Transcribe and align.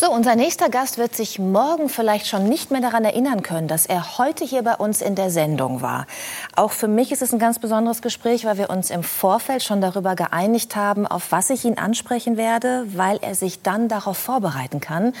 So, 0.00 0.12
unser 0.12 0.36
nächster 0.36 0.68
Gast 0.68 0.96
wird 0.96 1.16
sich 1.16 1.40
morgen 1.40 1.88
vielleicht 1.88 2.28
schon 2.28 2.48
nicht 2.48 2.70
mehr 2.70 2.80
daran 2.80 3.04
erinnern 3.04 3.42
können, 3.42 3.66
dass 3.66 3.84
er 3.84 4.16
heute 4.16 4.44
hier 4.44 4.62
bei 4.62 4.76
uns 4.76 5.02
in 5.02 5.16
der 5.16 5.28
Sendung 5.28 5.82
war. 5.82 6.06
Auch 6.54 6.70
für 6.70 6.86
mich 6.86 7.10
ist 7.10 7.20
es 7.20 7.32
ein 7.32 7.40
ganz 7.40 7.58
besonderes 7.58 8.00
Gespräch, 8.00 8.44
weil 8.44 8.58
wir 8.58 8.70
uns 8.70 8.90
im 8.90 9.02
Vorfeld 9.02 9.64
schon 9.64 9.80
darüber 9.80 10.14
geeinigt 10.14 10.76
haben, 10.76 11.04
auf 11.04 11.32
was 11.32 11.50
ich 11.50 11.64
ihn 11.64 11.78
ansprechen 11.78 12.36
werde, 12.36 12.84
weil 12.94 13.18
er 13.22 13.34
sich 13.34 13.62
dann 13.62 13.88
darauf 13.88 14.16
vorbereiten 14.16 14.78
kann. 14.78 15.14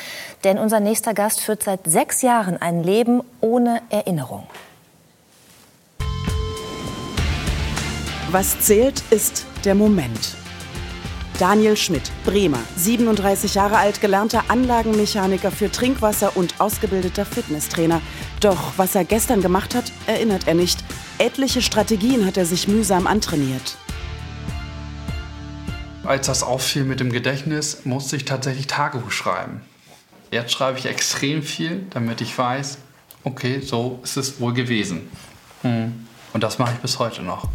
Denn 0.44 0.60
unser 0.60 0.78
nächster 0.78 1.12
Gast 1.12 1.40
führt 1.40 1.64
seit 1.64 1.80
sechs 1.84 2.22
Jahren 2.22 2.56
ein 2.56 2.84
Leben 2.84 3.22
ohne 3.40 3.82
Erinnerung. 3.90 4.46
Was 8.30 8.60
zählt, 8.60 9.02
ist 9.10 9.44
der 9.64 9.74
Moment. 9.74 10.36
Daniel 11.38 11.76
Schmidt, 11.76 12.10
Bremer, 12.24 12.58
37 12.76 13.54
Jahre 13.54 13.76
alt, 13.76 14.00
gelernter 14.00 14.46
Anlagenmechaniker 14.48 15.52
für 15.52 15.70
Trinkwasser 15.70 16.36
und 16.36 16.60
ausgebildeter 16.60 17.24
Fitnesstrainer. 17.24 18.00
Doch 18.40 18.72
was 18.76 18.96
er 18.96 19.04
gestern 19.04 19.40
gemacht 19.40 19.76
hat, 19.76 19.92
erinnert 20.08 20.48
er 20.48 20.54
nicht. 20.54 20.82
Etliche 21.18 21.62
Strategien 21.62 22.26
hat 22.26 22.36
er 22.36 22.44
sich 22.44 22.66
mühsam 22.66 23.06
antrainiert. 23.06 23.76
Als 26.02 26.26
das 26.26 26.42
auffiel 26.42 26.82
mit 26.82 26.98
dem 26.98 27.12
Gedächtnis, 27.12 27.84
musste 27.84 28.16
ich 28.16 28.24
tatsächlich 28.24 28.66
Tagebuch 28.66 29.12
schreiben. 29.12 29.60
Jetzt 30.32 30.50
schreibe 30.50 30.80
ich 30.80 30.86
extrem 30.86 31.44
viel, 31.44 31.86
damit 31.90 32.20
ich 32.20 32.36
weiß, 32.36 32.78
okay, 33.22 33.60
so 33.60 34.00
ist 34.02 34.16
es 34.16 34.40
wohl 34.40 34.54
gewesen. 34.54 35.08
Hm. 35.62 36.04
Und 36.32 36.42
das 36.42 36.58
mache 36.58 36.72
ich 36.74 36.80
bis 36.80 36.98
heute 36.98 37.22
noch. 37.22 37.48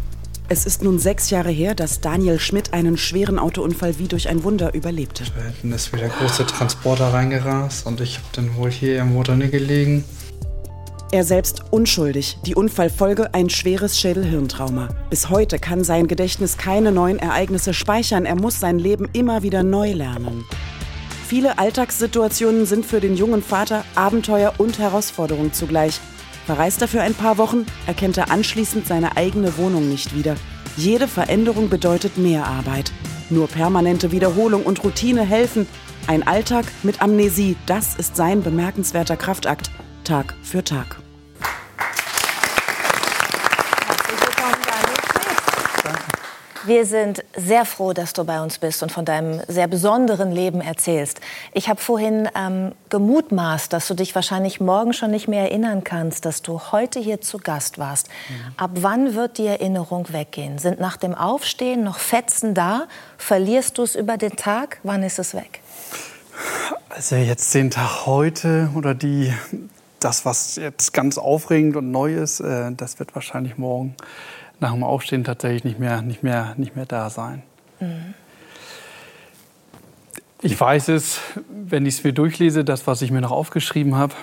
Es 0.46 0.66
ist 0.66 0.82
nun 0.82 0.98
sechs 0.98 1.30
Jahre 1.30 1.48
her, 1.48 1.74
dass 1.74 2.02
Daniel 2.02 2.38
Schmidt 2.38 2.74
einen 2.74 2.98
schweren 2.98 3.38
Autounfall 3.38 3.98
wie 3.98 4.08
durch 4.08 4.28
ein 4.28 4.44
Wunder 4.44 4.74
überlebte. 4.74 5.24
Dann 5.62 5.72
ist 5.72 5.90
wieder 5.94 6.08
große 6.08 6.44
Transporter 6.44 7.14
reingerast 7.14 7.86
und 7.86 8.02
ich 8.02 8.16
habe 8.16 8.26
dann 8.32 8.54
wohl 8.56 8.70
hier 8.70 9.00
im 9.00 9.14
Motorne 9.14 9.48
gelegen. 9.48 10.04
Er 11.12 11.24
selbst 11.24 11.62
unschuldig. 11.70 12.36
Die 12.44 12.54
Unfallfolge 12.54 13.32
ein 13.32 13.48
schweres 13.48 13.98
Schädelhirntrauma. 13.98 14.88
Bis 15.08 15.30
heute 15.30 15.58
kann 15.58 15.82
sein 15.82 16.08
Gedächtnis 16.08 16.58
keine 16.58 16.92
neuen 16.92 17.18
Ereignisse 17.18 17.72
speichern. 17.72 18.26
Er 18.26 18.34
muss 18.34 18.60
sein 18.60 18.78
Leben 18.78 19.08
immer 19.14 19.42
wieder 19.42 19.62
neu 19.62 19.92
lernen. 19.92 20.44
Viele 21.26 21.58
Alltagssituationen 21.58 22.66
sind 22.66 22.84
für 22.84 23.00
den 23.00 23.16
jungen 23.16 23.42
Vater 23.42 23.82
Abenteuer 23.94 24.52
und 24.58 24.78
Herausforderung 24.78 25.54
zugleich. 25.54 26.00
Verreist 26.46 26.82
er 26.82 26.88
für 26.88 27.00
ein 27.00 27.14
paar 27.14 27.38
Wochen, 27.38 27.66
erkennt 27.86 28.18
er 28.18 28.30
anschließend 28.30 28.86
seine 28.86 29.16
eigene 29.16 29.56
Wohnung 29.56 29.88
nicht 29.88 30.14
wieder. 30.14 30.36
Jede 30.76 31.08
Veränderung 31.08 31.68
bedeutet 31.68 32.18
mehr 32.18 32.46
Arbeit. 32.46 32.92
Nur 33.30 33.48
permanente 33.48 34.12
Wiederholung 34.12 34.64
und 34.64 34.82
Routine 34.84 35.22
helfen. 35.22 35.66
Ein 36.06 36.26
Alltag 36.26 36.66
mit 36.82 37.00
Amnesie, 37.00 37.56
das 37.64 37.94
ist 37.94 38.16
sein 38.16 38.42
bemerkenswerter 38.42 39.16
Kraftakt, 39.16 39.70
Tag 40.04 40.34
für 40.42 40.62
Tag. 40.62 41.03
Wir 46.66 46.86
sind 46.86 47.22
sehr 47.36 47.66
froh, 47.66 47.92
dass 47.92 48.14
du 48.14 48.24
bei 48.24 48.40
uns 48.40 48.58
bist 48.58 48.82
und 48.82 48.90
von 48.90 49.04
deinem 49.04 49.40
sehr 49.48 49.68
besonderen 49.68 50.32
Leben 50.32 50.62
erzählst. 50.62 51.20
Ich 51.52 51.68
habe 51.68 51.80
vorhin 51.80 52.28
ähm, 52.34 52.72
gemutmaßt, 52.88 53.70
dass 53.72 53.86
du 53.86 53.94
dich 53.94 54.14
wahrscheinlich 54.14 54.60
morgen 54.60 54.94
schon 54.94 55.10
nicht 55.10 55.28
mehr 55.28 55.42
erinnern 55.42 55.84
kannst, 55.84 56.24
dass 56.24 56.40
du 56.40 56.60
heute 56.72 57.00
hier 57.00 57.20
zu 57.20 57.38
Gast 57.38 57.78
warst. 57.78 58.08
Mhm. 58.08 58.54
Ab 58.56 58.70
wann 58.76 59.14
wird 59.14 59.36
die 59.36 59.46
Erinnerung 59.46 60.10
weggehen? 60.10 60.58
Sind 60.58 60.80
nach 60.80 60.96
dem 60.96 61.14
Aufstehen 61.14 61.84
noch 61.84 61.98
Fetzen 61.98 62.54
da? 62.54 62.84
Verlierst 63.18 63.76
du 63.76 63.82
es 63.82 63.94
über 63.94 64.16
den 64.16 64.36
Tag? 64.36 64.78
Wann 64.84 65.02
ist 65.02 65.18
es 65.18 65.34
weg? 65.34 65.60
Also 66.88 67.16
jetzt 67.16 67.54
den 67.54 67.70
Tag 67.70 68.06
heute 68.06 68.70
oder 68.74 68.94
die, 68.94 69.34
das, 70.00 70.24
was 70.24 70.56
jetzt 70.56 70.92
ganz 70.94 71.18
aufregend 71.18 71.76
und 71.76 71.90
neu 71.90 72.14
ist, 72.14 72.40
äh, 72.40 72.72
das 72.72 72.98
wird 72.98 73.14
wahrscheinlich 73.14 73.58
morgen 73.58 73.94
nach 74.60 74.72
dem 74.72 74.84
Aufstehen 74.84 75.24
tatsächlich 75.24 75.64
nicht 75.64 75.78
mehr, 75.78 76.02
nicht 76.02 76.22
mehr, 76.22 76.54
nicht 76.56 76.76
mehr 76.76 76.86
da 76.86 77.10
sein. 77.10 77.42
Mhm. 77.80 78.14
Ich 80.42 80.60
weiß 80.60 80.88
es, 80.88 81.20
wenn 81.48 81.86
ich 81.86 81.94
es 81.94 82.04
mir 82.04 82.12
durchlese, 82.12 82.64
das, 82.64 82.86
was 82.86 83.00
ich 83.00 83.10
mir 83.10 83.22
noch 83.22 83.30
aufgeschrieben 83.30 83.96
habe, 83.96 84.14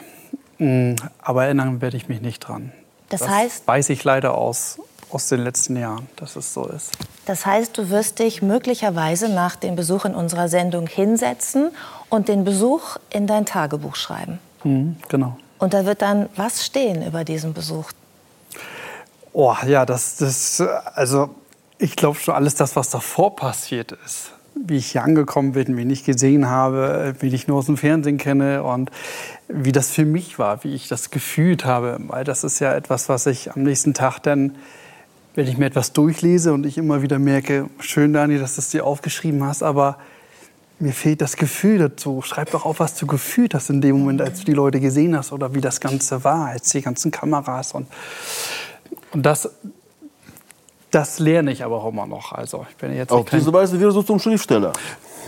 mm, 0.59 0.93
aber 1.19 1.45
erinnern 1.45 1.81
werde 1.81 1.97
ich 1.97 2.09
mich 2.09 2.21
nicht 2.21 2.39
dran. 2.39 2.71
Das, 3.09 3.21
das 3.21 3.29
heißt? 3.29 3.67
Weiß 3.67 3.89
ich 3.89 4.03
leider 4.03 4.35
aus, 4.37 4.79
aus 5.09 5.29
den 5.29 5.43
letzten 5.43 5.75
Jahren, 5.77 6.07
dass 6.17 6.35
es 6.35 6.53
so 6.53 6.67
ist. 6.67 6.91
Das 7.25 7.45
heißt, 7.45 7.77
du 7.77 7.89
wirst 7.89 8.19
dich 8.19 8.41
möglicherweise 8.41 9.29
nach 9.29 9.55
dem 9.55 9.75
Besuch 9.75 10.05
in 10.05 10.13
unserer 10.13 10.47
Sendung 10.47 10.85
hinsetzen 10.85 11.71
und 12.09 12.27
den 12.27 12.43
Besuch 12.43 12.97
in 13.09 13.25
dein 13.25 13.45
Tagebuch 13.45 13.95
schreiben. 13.95 14.39
Mhm, 14.63 14.97
genau. 15.09 15.37
Und 15.57 15.73
da 15.73 15.85
wird 15.85 16.01
dann 16.01 16.29
was 16.35 16.65
stehen 16.65 17.05
über 17.05 17.23
diesen 17.23 17.53
Besuch? 17.53 17.91
Oh, 19.33 19.55
ja, 19.65 19.85
das, 19.85 20.17
das, 20.17 20.61
also 20.61 21.29
ich 21.77 21.95
glaube 21.95 22.19
schon 22.19 22.35
alles 22.35 22.55
das, 22.55 22.75
was 22.75 22.89
davor 22.89 23.35
passiert 23.35 23.93
ist. 24.05 24.31
Wie 24.53 24.77
ich 24.77 24.91
hier 24.91 25.03
angekommen 25.03 25.53
bin, 25.53 25.77
wen 25.77 25.89
ich 25.89 26.03
gesehen 26.03 26.49
habe, 26.49 27.15
wie 27.19 27.33
ich 27.33 27.47
nur 27.47 27.59
aus 27.59 27.67
dem 27.67 27.77
Fernsehen 27.77 28.17
kenne 28.17 28.63
und 28.63 28.91
wie 29.47 29.71
das 29.71 29.89
für 29.89 30.05
mich 30.05 30.37
war, 30.37 30.63
wie 30.63 30.75
ich 30.75 30.89
das 30.89 31.09
gefühlt 31.09 31.63
habe. 31.63 31.97
Weil 32.07 32.25
das 32.25 32.43
ist 32.43 32.59
ja 32.59 32.73
etwas, 32.73 33.07
was 33.07 33.25
ich 33.25 33.51
am 33.53 33.63
nächsten 33.63 33.93
Tag 33.93 34.19
dann, 34.19 34.55
wenn 35.33 35.47
ich 35.47 35.57
mir 35.57 35.65
etwas 35.65 35.93
durchlese 35.93 36.51
und 36.53 36.65
ich 36.65 36.77
immer 36.77 37.01
wieder 37.01 37.17
merke, 37.17 37.69
schön, 37.79 38.11
Dani, 38.11 38.37
dass 38.37 38.55
du 38.55 38.59
es 38.61 38.69
dir 38.69 38.85
aufgeschrieben 38.85 39.43
hast, 39.45 39.63
aber 39.63 39.97
mir 40.81 40.93
fehlt 40.93 41.21
das 41.21 41.37
Gefühl 41.37 41.77
dazu. 41.77 42.21
Schreib 42.21 42.51
doch 42.51 42.65
auf, 42.65 42.79
was 42.79 42.95
du 42.95 43.07
gefühlt 43.07 43.53
hast 43.53 43.69
in 43.69 43.81
dem 43.81 43.99
Moment, 43.99 44.21
als 44.21 44.39
du 44.39 44.45
die 44.45 44.53
Leute 44.53 44.79
gesehen 44.79 45.15
hast 45.15 45.31
oder 45.31 45.55
wie 45.55 45.61
das 45.61 45.79
Ganze 45.79 46.23
war, 46.23 46.47
als 46.47 46.69
die 46.69 46.81
ganzen 46.81 47.11
Kameras 47.11 47.71
und 47.71 47.87
und 49.13 49.25
das, 49.25 49.49
das 50.91 51.19
lerne 51.19 51.51
ich 51.51 51.63
aber 51.63 51.77
auch 51.83 51.89
immer 51.91 52.07
noch. 52.07 52.31
Also 52.31 52.65
ich 52.69 52.75
bin 52.77 52.95
jetzt 52.95 53.11
Auf 53.11 53.29
diese 53.29 53.51
Weise 53.51 53.79
wirst 53.79 53.97
du 53.97 54.01
zum 54.01 54.19
Schriftsteller. 54.19 54.73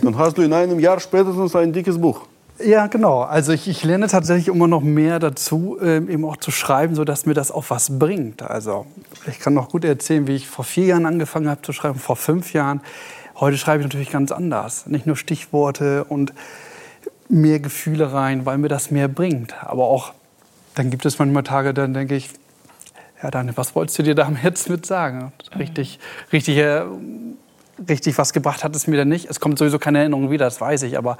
Dann 0.02 0.18
hast 0.18 0.36
du 0.36 0.42
in 0.42 0.52
einem 0.52 0.80
Jahr 0.80 1.00
spätestens 1.00 1.54
ein 1.56 1.72
dickes 1.72 2.00
Buch. 2.00 2.26
Ja, 2.62 2.86
genau. 2.86 3.22
Also 3.22 3.52
ich, 3.52 3.66
ich 3.66 3.82
lerne 3.82 4.06
tatsächlich 4.06 4.48
immer 4.48 4.68
noch 4.68 4.82
mehr 4.82 5.18
dazu, 5.18 5.76
ähm, 5.82 6.08
eben 6.08 6.24
auch 6.24 6.36
zu 6.36 6.52
schreiben, 6.52 6.94
sodass 6.94 7.26
mir 7.26 7.34
das 7.34 7.50
auch 7.50 7.64
was 7.68 7.98
bringt. 7.98 8.42
Also 8.42 8.86
ich 9.26 9.40
kann 9.40 9.54
noch 9.54 9.70
gut 9.70 9.84
erzählen, 9.84 10.28
wie 10.28 10.36
ich 10.36 10.48
vor 10.48 10.64
vier 10.64 10.86
Jahren 10.86 11.06
angefangen 11.06 11.48
habe 11.48 11.62
zu 11.62 11.72
schreiben, 11.72 11.98
vor 11.98 12.16
fünf 12.16 12.52
Jahren. 12.52 12.80
Heute 13.36 13.58
schreibe 13.58 13.80
ich 13.80 13.86
natürlich 13.86 14.10
ganz 14.10 14.30
anders. 14.30 14.86
Nicht 14.86 15.06
nur 15.06 15.16
Stichworte 15.16 16.04
und 16.04 16.32
mehr 17.28 17.58
Gefühle 17.58 18.12
rein, 18.12 18.46
weil 18.46 18.58
mir 18.58 18.68
das 18.68 18.92
mehr 18.92 19.08
bringt. 19.08 19.54
Aber 19.64 19.84
auch, 19.84 20.12
dann 20.76 20.90
gibt 20.90 21.04
es 21.06 21.18
manchmal 21.18 21.42
Tage, 21.42 21.74
dann 21.74 21.92
denke 21.92 22.14
ich, 22.14 22.30
ja, 23.24 23.30
Daniel, 23.30 23.56
was 23.56 23.74
wolltest 23.74 23.98
du 23.98 24.02
dir 24.02 24.14
damit 24.14 24.44
jetzt 24.44 24.68
mit 24.68 24.84
sagen? 24.84 25.32
Richtig, 25.58 25.98
richtig, 26.30 26.58
äh, 26.58 26.82
richtig 27.88 28.18
was 28.18 28.34
gebracht 28.34 28.62
hat 28.62 28.76
es 28.76 28.86
mir 28.86 28.98
dann 28.98 29.08
nicht. 29.08 29.30
Es 29.30 29.40
kommt 29.40 29.58
sowieso 29.58 29.78
keine 29.78 30.00
Erinnerung 30.00 30.30
wieder, 30.30 30.44
das 30.44 30.60
weiß 30.60 30.82
ich. 30.82 30.98
Aber 30.98 31.16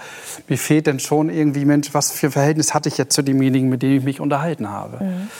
mir 0.47 0.59
fehlt 0.59 0.87
dann 0.87 1.01
schon 1.01 1.31
irgendwie, 1.31 1.65
Mensch, 1.65 1.95
was 1.95 2.13
für 2.13 2.27
ein 2.27 2.33
Verhältnis 2.33 2.75
hatte 2.75 2.91
ich 2.91 2.99
jetzt 2.99 3.15
zu 3.15 3.23
demjenigen, 3.23 3.71
mit 3.71 3.83
dem 3.83 3.97
ich 3.97 4.05
mich 4.05 4.21
unterhalten 4.21 4.69
habe. 4.69 5.03
Mhm. 5.03 5.31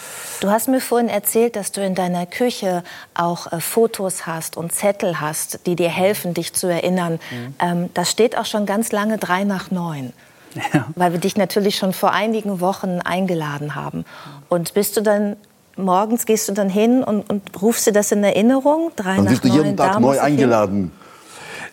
Du 0.41 0.51
hast 0.51 0.69
mir 0.69 0.81
vorhin 0.81 1.11
erzählt, 1.11 1.55
dass 1.55 1.71
du 1.71 1.85
in 1.85 1.95
deiner 1.95 2.25
Küche 2.25 2.83
auch 3.13 3.53
äh, 3.53 3.61
Fotos 3.61 4.27
hast 4.27 4.57
und 4.57 4.73
Zettel 4.73 5.21
hast, 5.21 5.67
die 5.67 5.77
dir 5.77 5.91
helfen, 5.91 6.33
dich 6.33 6.55
zu 6.55 6.67
erinnern. 6.67 7.21
Mhm. 7.31 7.55
Ähm, 7.59 7.91
das 7.93 8.11
steht 8.11 8.39
auch 8.39 8.47
schon 8.47 8.65
ganz 8.65 8.91
lange 8.91 9.19
drei 9.19 9.45
nach 9.45 9.71
neun. 9.71 10.15
Ja. 10.73 10.87
Weil 10.95 11.13
wir 11.13 11.21
dich 11.21 11.37
natürlich 11.37 11.77
schon 11.77 11.93
vor 11.93 12.13
einigen 12.13 12.61
Wochen 12.61 13.01
eingeladen 13.01 13.75
haben. 13.75 14.07
Und 14.49 14.73
bist 14.73 14.97
du 14.97 15.03
dann 15.03 15.37
morgens 15.77 16.27
gehst 16.27 16.49
du 16.49 16.53
dann 16.53 16.69
hin 16.69 17.03
und, 17.03 17.29
und 17.31 17.63
rufst 17.63 17.87
dir 17.87 17.93
das 17.93 18.13
in 18.13 18.23
Erinnerung? 18.23 18.91
Drei 18.97 19.17
dann 19.17 19.29
wirst 19.29 19.45
du 19.45 19.49
jeden 19.49 19.77
Tag 19.77 20.01
neu 20.01 20.19
eingeladen. 20.19 20.93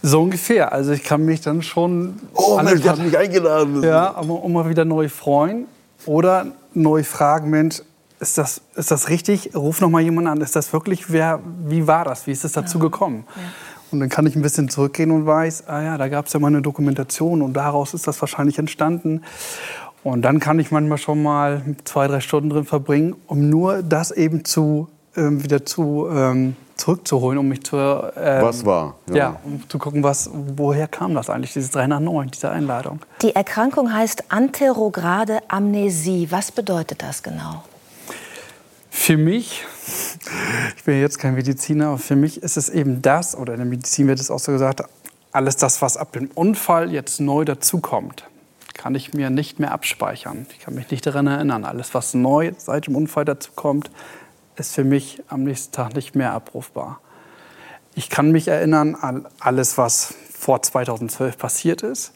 So 0.02 0.22
ungefähr. 0.22 0.72
Also 0.72 0.92
ich 0.92 1.04
kann 1.04 1.24
mich 1.26 1.42
dann 1.42 1.62
schon. 1.62 2.20
Oh 2.34 2.60
Mensch, 2.62 2.82
du 2.82 2.90
hast 2.90 3.02
mich 3.02 3.18
eingeladen. 3.18 3.84
Ja, 3.84 4.16
aber 4.16 4.44
immer 4.44 4.68
wieder 4.68 4.84
neu 4.86 5.09
freuen 5.09 5.68
oder 6.06 6.48
neu 6.74 7.03
fragen, 7.03 7.50
Mensch, 7.50 7.82
ist 8.20 8.38
das, 8.38 8.62
ist 8.76 8.92
das 8.92 9.09
richtig? 9.09 9.56
Ruf 9.56 9.82
noch 9.82 9.90
mal 9.90 10.02
jemanden 10.02 10.30
an. 10.30 10.42
Ist 10.42 10.56
das 10.56 10.74
wirklich, 10.74 11.12
wer, 11.12 11.40
wie 11.66 11.88
war 11.88 12.06
das? 12.06 12.28
Wie 12.28 12.32
ist 12.32 12.46
es 12.46 12.52
dazu 12.52 12.80
gekommen? 12.80 13.26
Ja. 13.36 13.42
Und 13.92 14.00
dann 14.00 14.09
kann 14.09 14.26
ich 14.26 14.36
ein 14.36 14.42
bisschen 14.42 14.70
zurückgehen 14.70 15.12
und 15.12 15.26
weiß, 15.26 15.68
ah 15.68 15.82
ja, 15.82 15.97
da 15.97 16.08
gab 16.08 16.28
es 16.28 16.34
ja 16.34 16.40
mal 16.40 16.47
eine 16.47 16.62
Dokumentation 16.62 17.42
und 17.42 17.54
daraus 17.54 17.94
ist 17.94 18.08
das 18.08 18.22
wahrscheinlich 18.22 18.58
entstanden. 18.58 19.24
Und 20.03 20.24
dann 20.24 20.40
kann 20.40 20.59
ich 20.59 20.72
manchmal 20.72 20.98
schon 20.98 21.22
mal 21.22 21.62
zwei, 21.84 22.08
drei 22.08 22.22
Stunden 22.22 22.50
drin 22.50 22.66
verbringen, 22.66 23.16
um 23.28 23.50
nur 23.50 23.84
das 23.84 24.12
eben 24.12 24.44
zu, 24.44 24.88
ähm, 25.16 25.44
wieder 25.44 25.64
zu, 25.64 26.08
ähm, 26.12 26.56
zurückzuholen, 26.76 27.38
um 27.38 27.48
mich 27.48 27.64
zu... 27.64 27.76
Ähm, 27.76 28.42
was 28.42 28.66
war? 28.66 28.96
Ja. 29.09 29.16
ja. 29.16 29.40
um 29.44 29.70
zu 29.70 29.78
gucken, 29.78 30.02
was, 30.02 30.30
woher 30.34 30.88
kam 30.88 31.14
das 31.14 31.30
eigentlich, 31.30 31.53
dieses 31.53 31.70
3 31.72 31.86
nach 31.88 32.00
9, 32.00 32.32
diese 32.32 32.50
Einladung. 32.50 33.00
Die 33.22 33.36
Erkrankung 33.36 33.94
heißt 33.94 34.32
anterograde 34.32 35.40
Amnesie. 35.48 36.28
Was 36.32 36.52
bedeutet 36.52 37.04
das 37.04 37.22
genau? 37.22 37.64
Für 38.90 39.18
mich, 39.18 39.64
ich 40.78 40.84
bin 40.84 41.00
jetzt 41.00 41.20
kein 41.20 41.36
Mediziner, 41.36 41.90
aber 41.90 41.97
für 42.00 42.16
mich 42.16 42.42
ist 42.42 42.58
es 42.58 42.70
eben 42.70 43.04
das, 43.04 43.38
oder 43.38 43.54
in 43.54 43.59
der 43.59 43.68
Medizin 43.68 44.08
wird 44.08 44.20
es 44.20 44.32
auch 44.32 44.40
so 44.40 44.52
gesagt, 44.52 44.82
alles 45.32 45.58
das, 45.58 45.82
was 45.84 45.96
ab 45.96 46.12
dem 46.14 46.32
Unfall 46.34 46.92
jetzt 46.92 47.22
neu 47.22 47.46
dazukommt 47.46 48.26
kann 48.82 48.96
ich 48.96 49.14
mir 49.14 49.30
nicht 49.30 49.60
mehr 49.60 49.74
abspeichern. 49.74 50.48
Ich 50.54 50.60
kann 50.60 50.74
mich 50.74 50.90
nicht 50.90 51.06
daran 51.06 51.28
erinnern. 51.28 51.66
Alles, 51.66 51.94
was 51.94 52.16
neu 52.16 52.54
seit 52.58 52.88
dem 52.88 52.96
Unfall 52.96 53.26
dazu 53.26 53.52
kommt, 53.56 53.92
ist 54.56 54.74
für 54.74 54.84
mich 54.84 55.22
am 55.28 55.44
nächsten 55.44 55.72
Tag 55.72 55.94
nicht 55.94 56.16
mehr 56.16 56.34
abrufbar. 56.34 57.00
Ich 57.94 58.10
kann 58.10 58.32
mich 58.32 58.48
erinnern 58.48 58.96
an 58.96 59.28
alles, 59.40 59.78
was 59.78 60.16
vor 60.34 60.64
2012 60.64 61.38
passiert 61.38 61.84
ist. 61.84 62.14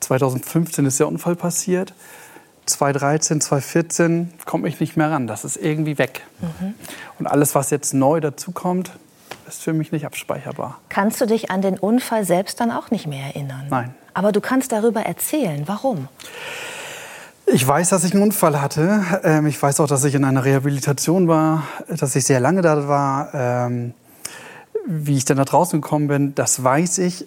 2015 0.00 0.84
ist 0.84 1.00
der 1.00 1.08
Unfall 1.08 1.34
passiert. 1.34 1.94
2013, 2.66 3.40
2014 3.40 4.34
komme 4.44 4.68
ich 4.68 4.80
nicht 4.80 4.98
mehr 4.98 5.10
ran. 5.10 5.26
Das 5.26 5.46
ist 5.46 5.56
irgendwie 5.56 5.96
weg. 5.96 6.20
Mhm. 6.42 6.74
Und 7.18 7.26
alles, 7.26 7.54
was 7.54 7.70
jetzt 7.70 7.94
neu 7.94 8.20
dazukommt, 8.20 8.92
ist 9.48 9.62
für 9.62 9.72
mich 9.72 9.92
nicht 9.92 10.04
abspeicherbar. 10.04 10.78
Kannst 10.90 11.22
du 11.22 11.26
dich 11.26 11.50
an 11.50 11.62
den 11.62 11.78
Unfall 11.78 12.26
selbst 12.26 12.60
dann 12.60 12.70
auch 12.70 12.90
nicht 12.90 13.06
mehr 13.06 13.24
erinnern? 13.28 13.66
Nein. 13.70 13.94
Aber 14.14 14.32
du 14.32 14.40
kannst 14.40 14.72
darüber 14.72 15.02
erzählen. 15.02 15.62
Warum? 15.66 16.08
Ich 17.46 17.66
weiß, 17.66 17.90
dass 17.90 18.04
ich 18.04 18.14
einen 18.14 18.22
Unfall 18.22 18.60
hatte. 18.60 19.04
Ähm, 19.24 19.46
ich 19.46 19.60
weiß 19.60 19.80
auch, 19.80 19.86
dass 19.86 20.04
ich 20.04 20.14
in 20.14 20.24
einer 20.24 20.44
Rehabilitation 20.44 21.28
war, 21.28 21.64
dass 21.88 22.16
ich 22.16 22.24
sehr 22.24 22.40
lange 22.40 22.62
da 22.62 22.88
war. 22.88 23.34
Ähm, 23.34 23.94
wie 24.86 25.16
ich 25.16 25.24
dann 25.24 25.36
da 25.36 25.44
draußen 25.44 25.80
gekommen 25.80 26.08
bin, 26.08 26.34
das 26.34 26.62
weiß 26.62 26.98
ich, 26.98 27.26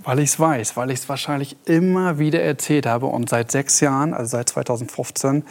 weil 0.00 0.18
ich 0.18 0.30
es 0.30 0.40
weiß, 0.40 0.76
weil 0.76 0.90
ich 0.90 1.00
es 1.00 1.08
wahrscheinlich 1.08 1.56
immer 1.66 2.18
wieder 2.18 2.42
erzählt 2.42 2.86
habe 2.86 3.06
und 3.06 3.28
seit 3.28 3.50
sechs 3.50 3.80
Jahren, 3.80 4.12
also 4.14 4.30
seit 4.30 4.48
2015, 4.48 5.44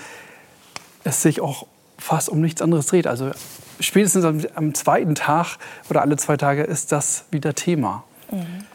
es 1.04 1.22
sich 1.22 1.42
auch 1.42 1.66
fast 1.98 2.30
um 2.30 2.42
nichts 2.42 2.62
anderes 2.62 2.88
dreht. 2.88 3.08
Also 3.08 3.32
spätestens 3.80 4.26
am, 4.26 4.46
am 4.56 4.74
zweiten 4.74 5.16
Tag 5.16 5.58
oder 5.90 6.02
alle 6.02 6.18
zwei 6.18 6.38
Tage 6.38 6.64
ist 6.64 6.92
das 6.92 7.26
wieder 7.32 7.56
Thema. 7.56 8.04
Mhm. 8.32 8.66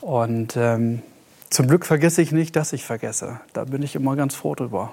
Und 0.00 0.56
ähm, 0.56 1.02
zum 1.50 1.66
Glück 1.66 1.86
vergesse 1.86 2.22
ich 2.22 2.32
nicht, 2.32 2.56
dass 2.56 2.72
ich 2.72 2.84
vergesse. 2.84 3.40
Da 3.52 3.64
bin 3.64 3.82
ich 3.82 3.94
immer 3.94 4.16
ganz 4.16 4.34
froh 4.34 4.54
drüber. 4.54 4.92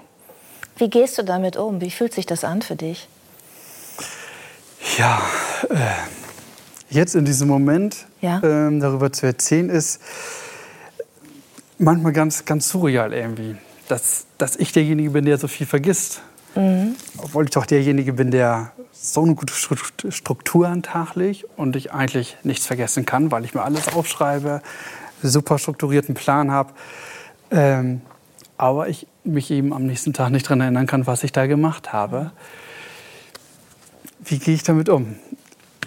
Wie 0.78 0.90
gehst 0.90 1.16
du 1.18 1.22
damit 1.22 1.56
um? 1.56 1.80
Wie 1.80 1.90
fühlt 1.90 2.12
sich 2.12 2.26
das 2.26 2.44
an 2.44 2.62
für 2.62 2.76
dich? 2.76 3.08
Ja, 4.98 5.22
äh, 5.70 5.76
jetzt 6.90 7.14
in 7.14 7.24
diesem 7.24 7.48
Moment 7.48 8.06
ja. 8.20 8.40
ähm, 8.42 8.80
darüber 8.80 9.12
zu 9.12 9.26
erzählen, 9.26 9.70
ist 9.70 10.00
manchmal 11.78 12.12
ganz, 12.12 12.44
ganz 12.44 12.68
surreal 12.68 13.12
irgendwie. 13.12 13.56
Dass, 13.88 14.26
dass 14.38 14.56
ich 14.56 14.72
derjenige 14.72 15.10
bin, 15.10 15.24
der 15.24 15.38
so 15.38 15.48
viel 15.48 15.66
vergisst. 15.66 16.22
Mhm. 16.54 16.96
Obwohl 17.18 17.44
ich 17.44 17.50
doch 17.50 17.66
derjenige 17.66 18.12
bin, 18.12 18.30
der 18.30 18.72
so 19.00 19.22
eine 19.22 19.34
gute 19.34 19.54
Struktur 19.54 20.68
an 20.68 20.82
Tag 20.82 21.16
und 21.56 21.76
ich 21.76 21.92
eigentlich 21.92 22.36
nichts 22.42 22.66
vergessen 22.66 23.06
kann, 23.06 23.30
weil 23.30 23.44
ich 23.44 23.54
mir 23.54 23.62
alles 23.62 23.94
aufschreibe, 23.94 24.62
super 25.22 25.58
strukturierten 25.58 26.14
Plan 26.14 26.50
habe. 26.50 26.72
Ähm, 27.50 28.00
aber 28.56 28.88
ich 28.88 29.06
mich 29.24 29.50
eben 29.50 29.72
am 29.72 29.86
nächsten 29.86 30.12
Tag 30.12 30.30
nicht 30.30 30.46
daran 30.46 30.60
erinnern 30.60 30.86
kann, 30.86 31.06
was 31.06 31.24
ich 31.24 31.32
da 31.32 31.46
gemacht 31.46 31.92
habe. 31.92 32.32
Wie 34.24 34.38
gehe 34.38 34.54
ich 34.54 34.62
damit 34.62 34.88
um? 34.88 35.16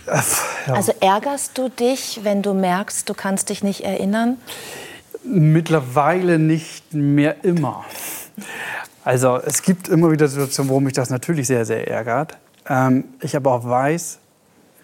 Ja. 0.07 0.73
Also 0.73 0.94
ärgerst 1.00 1.57
du 1.57 1.69
dich, 1.69 2.21
wenn 2.23 2.41
du 2.41 2.53
merkst, 2.53 3.07
du 3.09 3.13
kannst 3.13 3.50
dich 3.50 3.63
nicht 3.63 3.81
erinnern? 3.81 4.38
Mittlerweile 5.23 6.39
nicht 6.39 6.94
mehr 6.94 7.44
immer. 7.44 7.85
Also 9.03 9.38
es 9.38 9.61
gibt 9.61 9.88
immer 9.88 10.11
wieder 10.11 10.27
Situationen, 10.27 10.71
wo 10.71 10.79
mich 10.79 10.94
das 10.94 11.09
natürlich 11.09 11.47
sehr, 11.47 11.65
sehr 11.65 11.88
ärgert. 11.88 12.38
Ähm, 12.69 13.06
ich 13.21 13.36
aber 13.36 13.54
auch 13.54 13.66
weiß, 13.66 14.19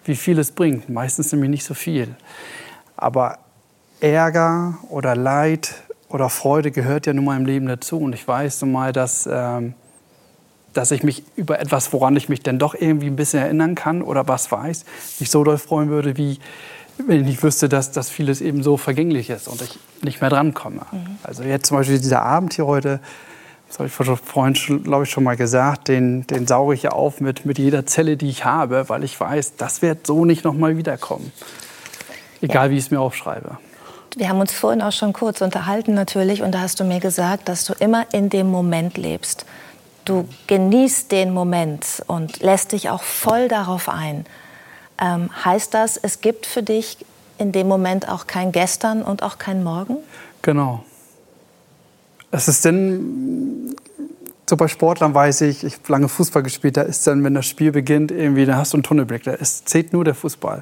wie 0.04 0.16
viel 0.16 0.38
es 0.38 0.52
bringt. 0.52 0.88
Meistens 0.88 1.32
nämlich 1.32 1.50
nicht 1.50 1.64
so 1.64 1.74
viel. 1.74 2.14
Aber 2.96 3.38
Ärger 4.00 4.78
oder 4.90 5.14
Leid 5.14 5.74
oder 6.08 6.28
Freude 6.28 6.70
gehört 6.70 7.06
ja 7.06 7.12
nun 7.12 7.24
mal 7.24 7.36
im 7.36 7.46
Leben 7.46 7.66
dazu. 7.66 7.98
Und 7.98 8.14
ich 8.14 8.26
weiß 8.26 8.62
nun 8.62 8.72
mal, 8.72 8.92
dass, 8.92 9.28
ähm, 9.30 9.74
dass 10.72 10.90
ich 10.90 11.02
mich 11.02 11.24
über 11.36 11.60
etwas, 11.60 11.92
woran 11.92 12.16
ich 12.16 12.28
mich 12.28 12.42
dann 12.42 12.58
doch 12.58 12.74
irgendwie 12.74 13.06
ein 13.06 13.16
bisschen 13.16 13.40
erinnern 13.40 13.74
kann 13.74 14.02
oder 14.02 14.28
was 14.28 14.50
weiß, 14.50 14.84
nicht 15.20 15.30
so 15.30 15.44
doll 15.44 15.58
freuen 15.58 15.88
würde, 15.88 16.16
wie 16.16 16.38
wenn 16.98 17.20
ich 17.20 17.26
nicht 17.26 17.42
wüsste, 17.42 17.68
dass 17.68 17.92
das 17.92 18.08
vieles 18.08 18.40
eben 18.40 18.62
so 18.62 18.76
vergänglich 18.76 19.28
ist 19.30 19.48
und 19.48 19.60
ich 19.60 19.78
nicht 20.02 20.20
mehr 20.20 20.30
drankomme. 20.30 20.82
Mhm. 20.90 21.18
Also 21.22 21.42
jetzt 21.42 21.66
zum 21.66 21.76
Beispiel 21.76 21.98
dieser 21.98 22.22
Abend 22.22 22.54
hier 22.54 22.66
heute, 22.66 23.00
das 23.78 23.98
habe 23.98 24.14
ich 24.14 24.20
vorhin, 24.22 24.82
glaube 24.84 25.04
ich, 25.04 25.10
schon 25.10 25.24
mal 25.24 25.36
gesagt, 25.36 25.88
den, 25.88 26.26
den 26.26 26.46
sauge 26.46 26.74
ich 26.74 26.84
ja 26.84 26.92
auf 26.92 27.20
mit, 27.20 27.44
mit 27.44 27.58
jeder 27.58 27.84
Zelle, 27.84 28.16
die 28.16 28.30
ich 28.30 28.44
habe, 28.46 28.88
weil 28.88 29.04
ich 29.04 29.18
weiß, 29.20 29.56
das 29.56 29.82
wird 29.82 30.06
so 30.06 30.24
nicht 30.24 30.44
noch 30.44 30.54
mal 30.54 30.78
wiederkommen. 30.78 31.30
Egal, 32.40 32.66
ja. 32.66 32.70
wie 32.70 32.78
ich 32.78 32.84
es 32.84 32.90
mir 32.90 33.00
aufschreibe. 33.00 33.58
Wir 34.16 34.30
haben 34.30 34.40
uns 34.40 34.54
vorhin 34.54 34.80
auch 34.80 34.92
schon 34.92 35.12
kurz 35.12 35.42
unterhalten 35.42 35.92
natürlich 35.92 36.40
und 36.40 36.52
da 36.52 36.60
hast 36.60 36.80
du 36.80 36.84
mir 36.84 37.00
gesagt, 37.00 37.50
dass 37.50 37.66
du 37.66 37.74
immer 37.74 38.06
in 38.12 38.30
dem 38.30 38.50
Moment 38.50 38.96
lebst. 38.96 39.44
Du 40.06 40.26
genießt 40.46 41.12
den 41.12 41.34
Moment 41.34 42.02
und 42.06 42.40
lässt 42.40 42.72
dich 42.72 42.88
auch 42.88 43.02
voll 43.02 43.48
darauf 43.48 43.90
ein. 43.90 44.24
Ähm, 44.98 45.28
heißt 45.44 45.74
das, 45.74 45.98
es 45.98 46.22
gibt 46.22 46.46
für 46.46 46.62
dich 46.62 47.04
in 47.36 47.52
dem 47.52 47.68
Moment 47.68 48.08
auch 48.08 48.26
kein 48.26 48.52
Gestern 48.52 49.02
und 49.02 49.22
auch 49.22 49.36
kein 49.36 49.62
Morgen? 49.62 49.98
Genau. 50.40 50.82
Es 52.36 52.48
ist 52.48 52.66
denn, 52.66 53.74
so 54.48 54.58
bei 54.58 54.68
Sportlern 54.68 55.14
weiß 55.14 55.40
ich, 55.40 55.64
ich 55.64 55.72
habe 55.72 55.84
lange 55.88 56.08
Fußball 56.08 56.42
gespielt, 56.42 56.76
da 56.76 56.82
ist 56.82 57.06
dann, 57.06 57.24
wenn 57.24 57.32
das 57.32 57.46
Spiel 57.46 57.72
beginnt, 57.72 58.10
irgendwie, 58.10 58.44
da 58.44 58.56
hast 58.56 58.74
du 58.74 58.76
einen 58.76 58.82
Tunnelblick, 58.82 59.22
da 59.22 59.32
ist, 59.32 59.70
zählt 59.70 59.94
nur 59.94 60.04
der 60.04 60.14
Fußball. 60.14 60.60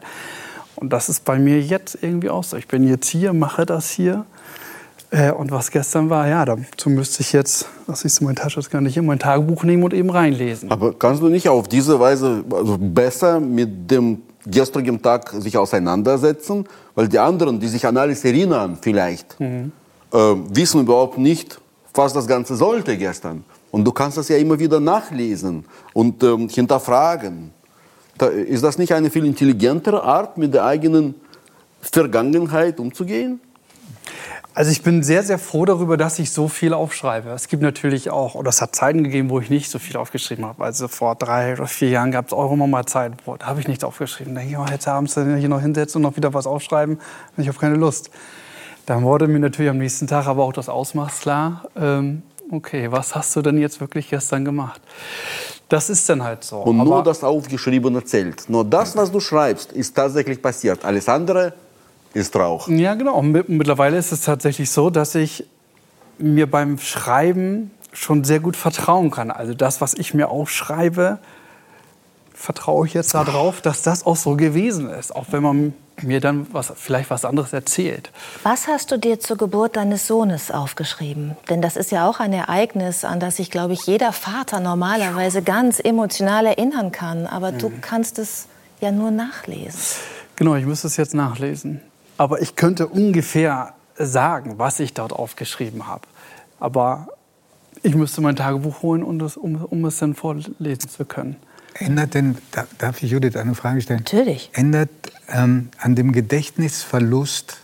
Und 0.76 0.92
das 0.92 1.08
ist 1.08 1.24
bei 1.24 1.36
mir 1.36 1.60
jetzt 1.60 1.98
irgendwie 2.00 2.30
auch 2.30 2.44
so. 2.44 2.56
Ich 2.56 2.68
bin 2.68 2.86
jetzt 2.86 3.08
hier, 3.08 3.32
mache 3.32 3.66
das 3.66 3.90
hier. 3.90 4.24
Äh, 5.10 5.32
und 5.32 5.50
was 5.50 5.72
gestern 5.72 6.10
war, 6.10 6.28
ja, 6.28 6.44
dazu 6.44 6.90
müsste 6.90 7.22
ich 7.22 7.32
jetzt, 7.32 7.66
was 7.88 8.04
ist 8.04 8.20
meine 8.20 8.36
Tasche, 8.36 8.56
das 8.56 8.70
kann 8.70 8.86
ich 8.86 8.94
hier, 8.94 9.02
mein 9.02 9.18
Tagebuch 9.18 9.64
nehmen 9.64 9.82
und 9.82 9.94
eben 9.94 10.10
reinlesen. 10.10 10.70
Aber 10.70 10.96
kannst 10.96 11.22
du 11.22 11.28
nicht 11.28 11.48
auf 11.48 11.66
diese 11.66 11.98
Weise 11.98 12.44
also 12.52 12.78
besser 12.78 13.40
mit 13.40 13.90
dem 13.90 14.22
gestrigen 14.46 15.02
Tag 15.02 15.30
sich 15.30 15.58
auseinandersetzen? 15.58 16.66
Weil 16.94 17.08
die 17.08 17.18
anderen, 17.18 17.58
die 17.58 17.66
sich 17.66 17.84
an 17.84 17.96
alles 17.96 18.24
erinnern 18.24 18.78
vielleicht, 18.80 19.40
mhm. 19.40 19.72
äh, 20.12 20.18
wissen 20.50 20.82
überhaupt 20.82 21.18
nicht, 21.18 21.58
was 21.94 22.12
das 22.12 22.26
Ganze 22.26 22.56
sollte 22.56 22.96
gestern. 22.96 23.44
Und 23.70 23.84
du 23.84 23.92
kannst 23.92 24.18
das 24.18 24.28
ja 24.28 24.36
immer 24.36 24.58
wieder 24.58 24.80
nachlesen 24.80 25.64
und 25.92 26.22
ähm, 26.22 26.48
hinterfragen. 26.48 27.52
Da, 28.18 28.26
ist 28.26 28.62
das 28.62 28.78
nicht 28.78 28.92
eine 28.92 29.10
viel 29.10 29.24
intelligentere 29.24 30.02
Art, 30.02 30.38
mit 30.38 30.54
der 30.54 30.64
eigenen 30.64 31.14
Vergangenheit 31.80 32.78
umzugehen? 32.78 33.40
Also 34.56 34.70
ich 34.70 34.82
bin 34.82 35.02
sehr, 35.02 35.24
sehr 35.24 35.40
froh 35.40 35.64
darüber, 35.64 35.96
dass 35.96 36.20
ich 36.20 36.30
so 36.30 36.46
viel 36.46 36.74
aufschreibe. 36.74 37.30
Es 37.30 37.48
gibt 37.48 37.60
natürlich 37.64 38.10
auch, 38.10 38.36
oder 38.36 38.50
es 38.50 38.62
hat 38.62 38.76
Zeiten 38.76 39.02
gegeben, 39.02 39.28
wo 39.28 39.40
ich 39.40 39.50
nicht 39.50 39.68
so 39.68 39.80
viel 39.80 39.96
aufgeschrieben 39.96 40.44
habe. 40.44 40.62
Also 40.62 40.86
vor 40.86 41.16
drei 41.16 41.54
oder 41.54 41.66
vier 41.66 41.88
Jahren 41.88 42.12
gab 42.12 42.28
es 42.28 42.32
auch 42.32 42.52
immer 42.52 42.68
mal 42.68 42.86
Zeit, 42.86 43.14
wo, 43.24 43.36
da 43.36 43.46
habe 43.46 43.58
ich 43.58 43.66
nichts 43.66 43.82
aufgeschrieben. 43.82 44.32
Da 44.32 44.42
denke 44.42 44.54
ich, 44.54 44.58
oh, 44.58 44.66
jetzt 44.70 44.86
abends 44.86 45.14
hier 45.14 45.48
noch 45.48 45.60
hinsetzen 45.60 45.98
und 45.98 46.10
noch 46.10 46.16
wieder 46.16 46.32
was 46.34 46.46
aufschreiben. 46.46 47.00
Ich 47.36 47.48
habe 47.48 47.58
keine 47.58 47.74
Lust. 47.74 48.10
Dann 48.86 49.02
wurde 49.02 49.28
mir 49.28 49.38
natürlich 49.38 49.70
am 49.70 49.78
nächsten 49.78 50.06
Tag 50.06 50.26
aber 50.26 50.44
auch 50.44 50.52
das 50.52 50.68
Ausmaß 50.68 51.20
klar. 51.20 51.64
Ähm, 51.76 52.22
okay, 52.50 52.90
was 52.90 53.14
hast 53.14 53.34
du 53.36 53.42
denn 53.42 53.58
jetzt 53.58 53.80
wirklich 53.80 54.10
gestern 54.10 54.44
gemacht? 54.44 54.80
Das 55.68 55.88
ist 55.88 56.08
dann 56.08 56.22
halt 56.22 56.44
so. 56.44 56.58
Und 56.58 56.76
nur 56.76 57.02
das 57.02 57.24
Aufgeschriebene 57.24 58.04
zählt. 58.04 58.48
Nur 58.48 58.64
das, 58.64 58.96
was 58.96 59.10
du 59.10 59.20
schreibst, 59.20 59.72
ist 59.72 59.96
tatsächlich 59.96 60.40
passiert. 60.42 60.84
Alles 60.84 61.08
andere 61.08 61.54
ist 62.12 62.36
Rauch. 62.36 62.68
Ja, 62.68 62.94
genau. 62.94 63.22
Mittlerweile 63.22 63.96
ist 63.96 64.12
es 64.12 64.20
tatsächlich 64.20 64.70
so, 64.70 64.90
dass 64.90 65.14
ich 65.14 65.46
mir 66.18 66.48
beim 66.48 66.78
Schreiben 66.78 67.70
schon 67.92 68.24
sehr 68.24 68.40
gut 68.40 68.56
vertrauen 68.56 69.10
kann. 69.10 69.30
Also 69.30 69.54
das, 69.54 69.80
was 69.80 69.94
ich 69.94 70.14
mir 70.14 70.28
aufschreibe, 70.28 71.18
vertraue 72.34 72.86
ich 72.86 72.94
jetzt 72.94 73.14
darauf, 73.14 73.60
dass 73.60 73.82
das 73.82 74.04
auch 74.04 74.16
so 74.16 74.36
gewesen 74.36 74.90
ist, 74.90 75.14
auch 75.14 75.26
wenn 75.30 75.42
man 75.42 75.74
mir 76.02 76.20
dann 76.20 76.46
was, 76.52 76.72
vielleicht 76.76 77.08
was 77.10 77.24
anderes 77.24 77.52
erzählt. 77.52 78.10
Was 78.42 78.66
hast 78.66 78.90
du 78.90 78.98
dir 78.98 79.20
zur 79.20 79.36
Geburt 79.36 79.76
deines 79.76 80.06
Sohnes 80.06 80.50
aufgeschrieben? 80.50 81.36
Denn 81.48 81.62
das 81.62 81.76
ist 81.76 81.92
ja 81.92 82.08
auch 82.08 82.18
ein 82.20 82.32
Ereignis, 82.32 83.04
an 83.04 83.20
das 83.20 83.36
sich, 83.36 83.50
glaube 83.50 83.74
ich, 83.74 83.86
jeder 83.86 84.12
Vater 84.12 84.60
normalerweise 84.60 85.42
ganz 85.42 85.80
emotional 85.80 86.46
erinnern 86.46 86.90
kann. 86.90 87.26
Aber 87.26 87.52
mhm. 87.52 87.58
du 87.58 87.72
kannst 87.80 88.18
es 88.18 88.48
ja 88.80 88.90
nur 88.90 89.12
nachlesen. 89.12 89.80
Genau, 90.36 90.56
ich 90.56 90.66
müsste 90.66 90.88
es 90.88 90.96
jetzt 90.96 91.14
nachlesen. 91.14 91.80
Aber 92.16 92.42
ich 92.42 92.56
könnte 92.56 92.88
ungefähr 92.88 93.74
sagen, 93.96 94.54
was 94.58 94.80
ich 94.80 94.94
dort 94.94 95.12
aufgeschrieben 95.12 95.86
habe. 95.86 96.02
Aber 96.58 97.08
ich 97.82 97.94
müsste 97.94 98.20
mein 98.20 98.34
Tagebuch 98.34 98.82
holen, 98.82 99.02
um 99.02 99.20
es, 99.20 99.36
um, 99.36 99.64
um 99.64 99.84
es 99.84 99.98
dann 99.98 100.14
vorlesen 100.14 100.88
zu 100.88 101.04
können. 101.04 101.36
Ändert 101.74 102.14
denn, 102.14 102.36
darf 102.78 103.02
ich 103.02 103.10
Judith 103.10 103.36
eine 103.36 103.54
Frage 103.54 103.80
stellen? 103.80 104.00
Natürlich. 104.00 104.50
Ändert 104.52 104.90
ähm, 105.28 105.70
an 105.78 105.96
dem 105.96 106.12
Gedächtnisverlust 106.12 107.58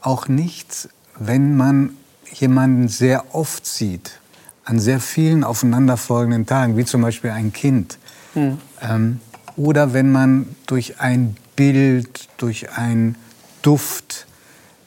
auch 0.00 0.26
nichts, 0.28 0.88
wenn 1.18 1.56
man 1.56 1.96
jemanden 2.32 2.88
sehr 2.88 3.34
oft 3.34 3.66
sieht, 3.66 4.18
an 4.64 4.80
sehr 4.80 5.00
vielen 5.00 5.44
aufeinanderfolgenden 5.44 6.46
Tagen, 6.46 6.76
wie 6.76 6.84
zum 6.84 7.02
Beispiel 7.02 7.30
ein 7.30 7.52
Kind? 7.52 7.98
Hm. 8.34 8.58
Ähm, 8.80 9.20
oder 9.56 9.92
wenn 9.92 10.10
man 10.10 10.54
durch 10.66 11.00
ein 11.00 11.36
Bild, 11.56 12.28
durch 12.38 12.72
einen 12.72 13.16
Duft, 13.60 14.26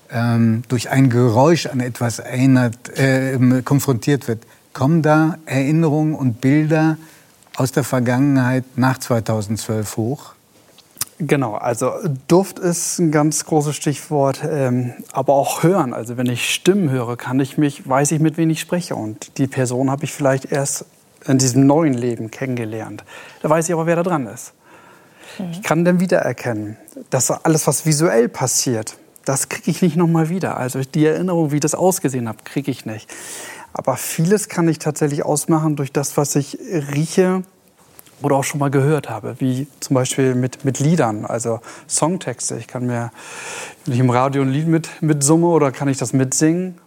ähm, 0.10 0.64
durch 0.68 0.90
ein 0.90 1.10
Geräusch 1.10 1.68
an 1.68 1.80
etwas 1.80 2.20
erinnert, 2.20 2.98
äh, 2.98 3.38
konfrontiert 3.64 4.28
wird, 4.28 4.44
kommen 4.74 5.02
da 5.02 5.38
Erinnerungen 5.46 6.16
und 6.16 6.42
Bilder 6.42 6.98
aus 7.58 7.72
der 7.72 7.84
Vergangenheit 7.84 8.64
nach 8.76 8.98
2012 8.98 9.98
hoch? 9.98 10.34
Genau, 11.18 11.54
also 11.54 11.94
Duft 12.28 12.60
ist 12.60 13.00
ein 13.00 13.10
ganz 13.10 13.46
großes 13.46 13.74
Stichwort, 13.74 14.42
ähm, 14.44 14.94
aber 15.14 15.34
auch 15.34 15.64
Hören. 15.64 15.94
Also 15.94 16.18
wenn 16.18 16.26
ich 16.26 16.54
Stimmen 16.54 16.90
höre, 16.90 17.16
kann 17.16 17.40
ich 17.40 17.58
mich, 17.58 17.88
weiß 17.88 18.12
ich, 18.12 18.20
mit 18.20 18.36
wem 18.36 18.50
ich 18.50 18.60
spreche. 18.60 18.96
Und 18.96 19.38
die 19.38 19.48
Person 19.48 19.90
habe 19.90 20.04
ich 20.04 20.12
vielleicht 20.12 20.52
erst 20.52 20.86
in 21.26 21.38
diesem 21.38 21.66
neuen 21.66 21.94
Leben 21.94 22.32
kennengelernt. 22.32 23.06
Da 23.42 23.50
weiß 23.50 23.68
ich 23.68 23.74
aber, 23.74 23.86
wer 23.86 23.96
da 23.96 24.04
dran 24.04 24.28
ist. 24.28 24.54
Mhm. 25.40 25.52
Ich 25.52 25.64
kann 25.64 25.86
dann 25.86 26.02
wiedererkennen, 26.02 26.76
dass 27.10 27.32
alles, 27.32 27.66
was 27.66 27.86
visuell 27.86 28.28
passiert, 28.28 28.98
das 29.24 29.48
kriege 29.50 29.72
ich 29.72 29.82
nicht 29.82 29.96
nochmal 29.96 30.30
wieder. 30.30 30.58
Also 30.58 30.82
die 30.82 31.06
Erinnerung, 31.06 31.52
wie 31.52 31.62
das 31.62 31.76
ausgesehen 31.76 32.28
hat, 32.28 32.44
kriege 32.46 32.70
ich 32.70 32.86
nicht. 32.86 33.10
Aber 33.78 33.98
vieles 33.98 34.48
kann 34.48 34.70
ich 34.70 34.80
tatsächlich 34.80 35.26
ausmachen 35.26 35.76
durch 35.76 35.92
das, 35.92 36.16
was 36.16 36.36
ich 36.36 36.58
rieche, 36.94 37.44
oder 38.22 38.38
auch 38.38 38.44
schon 38.44 38.60
mal 38.60 38.72
gehört 38.72 39.10
habe, 39.10 39.36
wie 39.40 39.68
zum 39.82 39.94
Beispiel 39.94 40.36
mit, 40.36 40.64
mit 40.64 40.80
Liedern, 40.80 41.26
also 41.26 41.60
Songtexte. 41.88 42.56
Ich 42.56 42.68
kann 42.68 42.86
mir, 42.86 43.12
wenn 43.86 43.94
ich 43.94 44.00
im 44.00 44.10
Radio 44.10 44.42
ein 44.42 44.50
Lied 44.50 44.68
mit, 44.68 45.02
mitsumme 45.02 45.48
oder 45.48 45.72
kann 45.72 45.90
ich 45.90 45.98
das 45.98 46.14
mitsingen. 46.14 46.78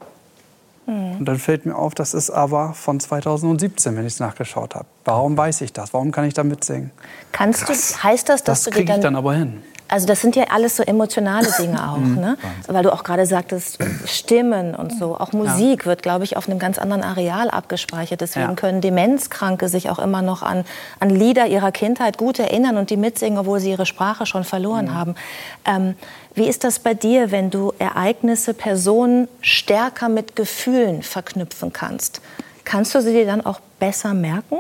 Mhm. 0.87 1.19
Und 1.19 1.25
dann 1.27 1.39
fällt 1.39 1.67
mir 1.67 1.77
auf, 1.77 1.95
das 1.95 2.15
ist 2.15 2.31
aber 2.31 2.73
von 2.73 2.99
2017, 2.99 3.95
wenn 3.95 4.07
ich 4.07 4.15
es 4.15 4.21
nachgeschaut 4.21 4.75
habe. 4.75 4.87
Warum 5.05 5.37
weiß 5.37 5.61
ich 5.61 5.73
das? 5.75 5.93
Warum 5.93 6.13
kann 6.13 6.25
ich 6.25 6.33
da 6.33 6.45
mitsingen? 6.45 6.93
Kannst 7.31 7.67
Krass. 7.67 7.93
du, 7.93 8.03
heißt 8.05 8.29
das, 8.29 8.43
dass 8.43 8.65
das 8.65 8.73
du 8.73 8.81
dir 8.81 8.87
dann... 8.87 8.97
ich 8.97 9.03
dann 9.03 9.17
aber 9.17 9.35
hin. 9.35 9.63
Also 9.89 10.07
das 10.07 10.21
sind 10.21 10.37
ja 10.37 10.45
alles 10.51 10.77
so 10.77 10.83
emotionale 10.83 11.49
Dinge 11.59 11.91
auch, 11.91 11.97
mhm. 11.97 12.21
ne? 12.21 12.39
Weil 12.67 12.83
du 12.83 12.93
auch 12.93 13.05
gerade 13.05 13.25
sagtest, 13.25 13.79
Stimmen 14.07 14.75
und 14.75 14.93
so. 14.99 15.17
Auch 15.19 15.33
Musik 15.33 15.81
ja. 15.81 15.87
wird, 15.87 16.03
glaube 16.03 16.25
ich, 16.25 16.37
auf 16.37 16.49
einem 16.49 16.59
ganz 16.59 16.79
anderen 16.79 17.03
Areal 17.03 17.51
abgespeichert. 17.51 18.21
Deswegen 18.21 18.51
ja. 18.51 18.55
können 18.55 18.83
Demenzkranke 18.83 19.69
sich 19.69 19.89
auch 19.89 19.99
immer 19.99 20.21
noch 20.21 20.43
an, 20.43 20.65
an 21.01 21.11
Lieder 21.11 21.47
ihrer 21.47 21.73
Kindheit 21.73 22.19
gut 22.19 22.39
erinnern 22.39 22.77
und 22.77 22.91
die 22.91 22.99
mitsingen, 22.99 23.39
obwohl 23.39 23.61
sie 23.61 23.71
ihre 23.71 23.87
Sprache 23.87 24.27
schon 24.27 24.45
verloren 24.45 24.87
mhm. 24.87 24.95
haben. 24.95 25.15
Ähm, 25.65 25.95
wie 26.35 26.47
ist 26.47 26.65
das 26.65 26.79
bei 26.79 26.95
dir, 26.95 27.31
wenn 27.31 27.51
du 27.51 27.73
Ereignisse, 27.79 28.55
Personen 28.55 29.27
stärker 29.41 30.09
mit 30.09 30.37
Gefühlen 30.37 31.03
verknüpfen 31.03 31.73
kannst? 31.73 32.21
Kannst 32.65 32.95
du 32.95 33.01
sie 33.01 33.13
dir 33.13 33.25
dann 33.25 33.45
auch 33.45 33.61
besser 33.81 34.13
merken? 34.13 34.59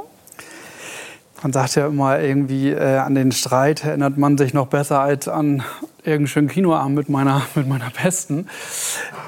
Man 1.42 1.52
sagt 1.52 1.76
ja 1.76 1.87
immer 1.87 2.18
irgendwie, 2.18 2.71
äh, 2.71 2.99
an 2.99 3.14
den 3.14 3.30
Streit 3.30 3.85
erinnert 3.85 4.18
man 4.18 4.37
sich 4.37 4.54
noch 4.54 4.66
besser 4.66 5.00
als 5.00 5.28
an 5.28 5.62
irgendeinen 5.99 6.26
schönen 6.26 6.49
Kinoabend 6.49 6.97
mit 6.97 7.09
meiner, 7.09 7.42
mit 7.54 7.68
meiner 7.68 7.90
Besten, 7.90 8.49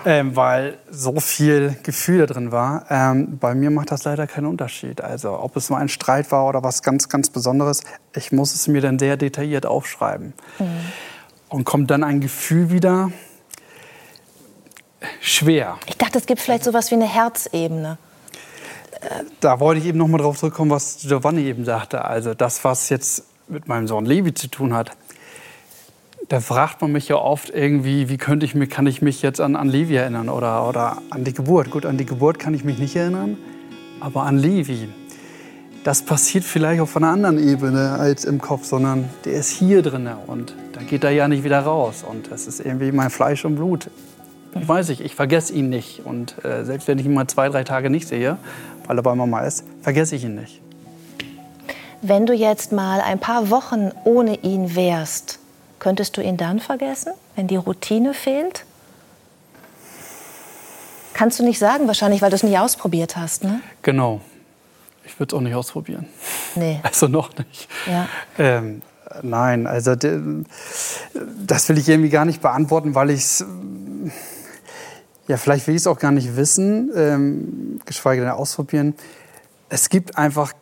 ähm, 0.05 0.35
weil 0.35 0.79
so 0.91 1.21
viel 1.21 1.77
Gefühl 1.83 2.19
da 2.19 2.27
drin 2.27 2.51
war. 2.51 2.87
Ähm, 2.91 3.39
bei 3.39 3.55
mir 3.55 3.71
macht 3.71 3.93
das 3.93 4.05
leider 4.05 4.27
keinen 4.27 4.47
Unterschied. 4.47 5.01
Also 5.01 5.39
ob 5.39 5.57
es 5.57 5.71
nur 5.71 5.79
ein 5.79 5.89
Streit 5.89 6.33
war 6.33 6.49
oder 6.49 6.65
was 6.65 6.83
ganz, 6.83 7.09
ganz 7.09 7.31
Besonderes, 7.31 7.83
ich 8.17 8.33
muss 8.33 8.55
es 8.55 8.67
mir 8.67 8.81
dann 8.81 8.99
sehr 8.99 9.17
detailliert 9.17 9.67
aufschreiben. 9.67 10.33
Mhm. 10.59 10.65
Und 11.49 11.65
kommt 11.65 11.91
dann 11.91 12.05
ein 12.05 12.21
Gefühl 12.21 12.71
wieder 12.71 13.11
schwer. 15.21 15.79
Ich 15.87 15.97
dachte, 15.97 16.19
es 16.19 16.27
gibt 16.27 16.41
vielleicht 16.41 16.65
sowas 16.65 16.91
wie 16.91 16.97
eine 16.97 17.09
Herzebene 17.09 17.99
da 19.41 19.61
wollte 19.61 19.81
ich 19.81 19.87
eben 19.87 19.99
noch 19.99 20.09
mal 20.09 20.19
drauf 20.19 20.39
zurückkommen, 20.39 20.71
was 20.71 20.99
Giovanni 21.03 21.45
eben 21.45 21.65
sagte. 21.65 22.05
Also 22.05 22.35
das, 22.35 22.65
was 22.65 22.89
jetzt 22.89 23.25
mit 23.49 23.69
meinem 23.69 23.87
Sohn 23.87 24.05
Levi 24.05 24.35
zu 24.35 24.49
tun 24.49 24.75
hat. 24.75 24.93
Da 26.29 26.41
fragt 26.41 26.81
man 26.81 26.93
mich 26.93 27.09
ja 27.09 27.17
oft 27.17 27.51
irgendwie, 27.51 28.09
wie 28.09 28.17
könnte 28.17 28.47
ich 28.47 28.55
mich, 28.55 28.71
kann 28.71 28.87
ich 28.87 29.03
mich 29.03 29.21
jetzt 29.21 29.41
an, 29.41 29.57
an 29.57 29.69
Levi 29.69 29.97
erinnern 29.97 30.29
oder, 30.29 30.69
oder 30.69 30.99
an 31.11 31.25
die 31.25 31.33
Geburt. 31.33 31.71
Gut, 31.71 31.85
an 31.87 31.97
die 31.97 32.07
Geburt 32.07 32.39
kann 32.39 32.55
ich 32.55 32.63
mich 32.63 32.79
nicht 32.79 32.95
erinnern, 32.95 33.37
aber 33.99 34.23
an 34.23 34.39
Levi. 34.39 34.89
Das 35.83 36.03
passiert 36.03 36.45
vielleicht 36.45 36.81
auf 36.81 36.97
einer 36.97 37.09
anderen 37.09 37.43
Ebene 37.43 37.93
als 37.93 38.25
im 38.25 38.41
Kopf, 38.41 38.67
sondern 38.67 39.09
der 39.25 39.33
ist 39.33 39.49
hier 39.49 39.83
drin 39.83 40.09
und 40.27 40.55
da 40.73 40.83
geht 40.83 41.05
er 41.05 41.11
ja 41.11 41.27
nicht 41.27 41.43
wieder 41.43 41.61
raus. 41.61 42.05
Und 42.09 42.31
das 42.31 42.47
ist 42.47 42.61
irgendwie 42.61 42.93
mein 42.93 43.11
Fleisch 43.11 43.45
und 43.45 43.57
Blut. 43.57 43.91
Ich 44.61 44.69
weiß 44.69 44.91
ich, 44.91 45.01
ich 45.01 45.15
vergesse 45.15 45.53
ihn 45.55 45.69
nicht. 45.69 46.03
Und 46.05 46.45
äh, 46.45 46.65
selbst 46.65 46.87
wenn 46.87 46.99
ich 46.99 47.07
ihn 47.07 47.15
mal 47.15 47.27
zwei, 47.29 47.49
drei 47.49 47.65
Tage 47.65 47.89
nicht 47.89 48.07
sehe, 48.07 48.37
bei 49.03 49.15
Mama 49.15 49.41
ist, 49.43 49.65
vergesse 49.83 50.17
ich 50.17 50.25
ihn 50.25 50.35
nicht. 50.35 50.61
Wenn 52.03 52.27
du 52.27 52.33
jetzt 52.33 52.73
mal 52.73 53.01
ein 53.01 53.19
paar 53.19 53.51
Wochen 53.51 53.91
ohne 54.05 54.37
ihn 54.43 54.75
wärst, 54.75 55.39
könntest 55.79 56.17
du 56.17 56.23
ihn 56.23 56.37
dann 56.37 56.59
vergessen, 56.59 57.13
wenn 57.37 57.47
die 57.47 57.57
Routine 57.57 58.15
fehlt? 58.15 58.65
Kannst 61.13 61.39
du 61.39 61.45
nicht 61.45 61.59
sagen, 61.59 61.87
wahrscheinlich, 61.87 62.23
weil 62.23 62.31
du 62.31 62.37
es 62.37 62.43
nicht 62.43 62.59
ausprobiert 62.59 63.17
hast, 63.17 63.45
ne? 63.45 63.61
Genau. 63.83 64.21
Ich 65.05 65.19
würde 65.19 65.35
es 65.35 65.39
auch 65.39 65.43
nicht 65.43 65.55
ausprobieren. 65.55 66.07
Nee. 66.55 66.81
Also 66.85 67.09
noch 67.09 67.37
nicht. 67.37 67.69
Ja. 67.87 68.09
Ähm, 68.39 68.83
nein, 69.23 69.67
also 69.67 69.95
das 69.95 71.69
will 71.69 71.79
ich 71.79 71.89
irgendwie 71.89 72.11
gar 72.11 72.25
nicht 72.25 72.41
beantworten, 72.41 72.95
weil 72.95 73.11
ich 73.11 73.21
es 73.21 73.45
ja, 75.31 75.37
vielleicht 75.37 75.69
will 75.69 75.77
ich 75.77 75.83
es 75.83 75.87
auch 75.87 76.01
gar 76.01 76.11
nicht 76.11 76.35
wissen, 76.35 76.91
ähm, 76.97 77.81
geschweige 77.87 78.23
denn 78.23 78.33
ausprobieren. 78.33 78.95
Es 79.69 79.89
gibt 79.89 80.19
einfach 80.19 80.53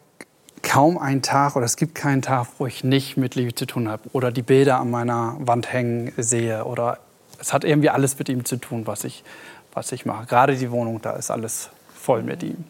kaum 0.63 0.99
einen 0.99 1.23
Tag 1.23 1.57
oder 1.57 1.65
es 1.65 1.77
gibt 1.77 1.95
keinen 1.95 2.21
Tag, 2.21 2.49
wo 2.59 2.67
ich 2.67 2.85
nicht 2.85 3.17
mit 3.17 3.35
Liebe 3.35 3.55
zu 3.55 3.65
tun 3.65 3.89
habe 3.89 4.03
oder 4.13 4.31
die 4.31 4.43
Bilder 4.43 4.79
an 4.79 4.91
meiner 4.91 5.37
Wand 5.39 5.73
hängen 5.73 6.13
sehe 6.19 6.67
oder 6.67 6.99
es 7.41 7.55
hat 7.55 7.65
irgendwie 7.65 7.89
alles 7.89 8.19
mit 8.19 8.29
ihm 8.29 8.45
zu 8.45 8.57
tun, 8.57 8.87
was 8.87 9.05
ich, 9.05 9.25
was 9.73 9.91
ich 9.91 10.05
mache. 10.05 10.27
Gerade 10.27 10.55
die 10.55 10.71
Wohnung, 10.71 11.01
da 11.01 11.13
ist 11.13 11.31
alles 11.31 11.71
voll 11.95 12.23
mit 12.23 12.43
ihm. 12.43 12.65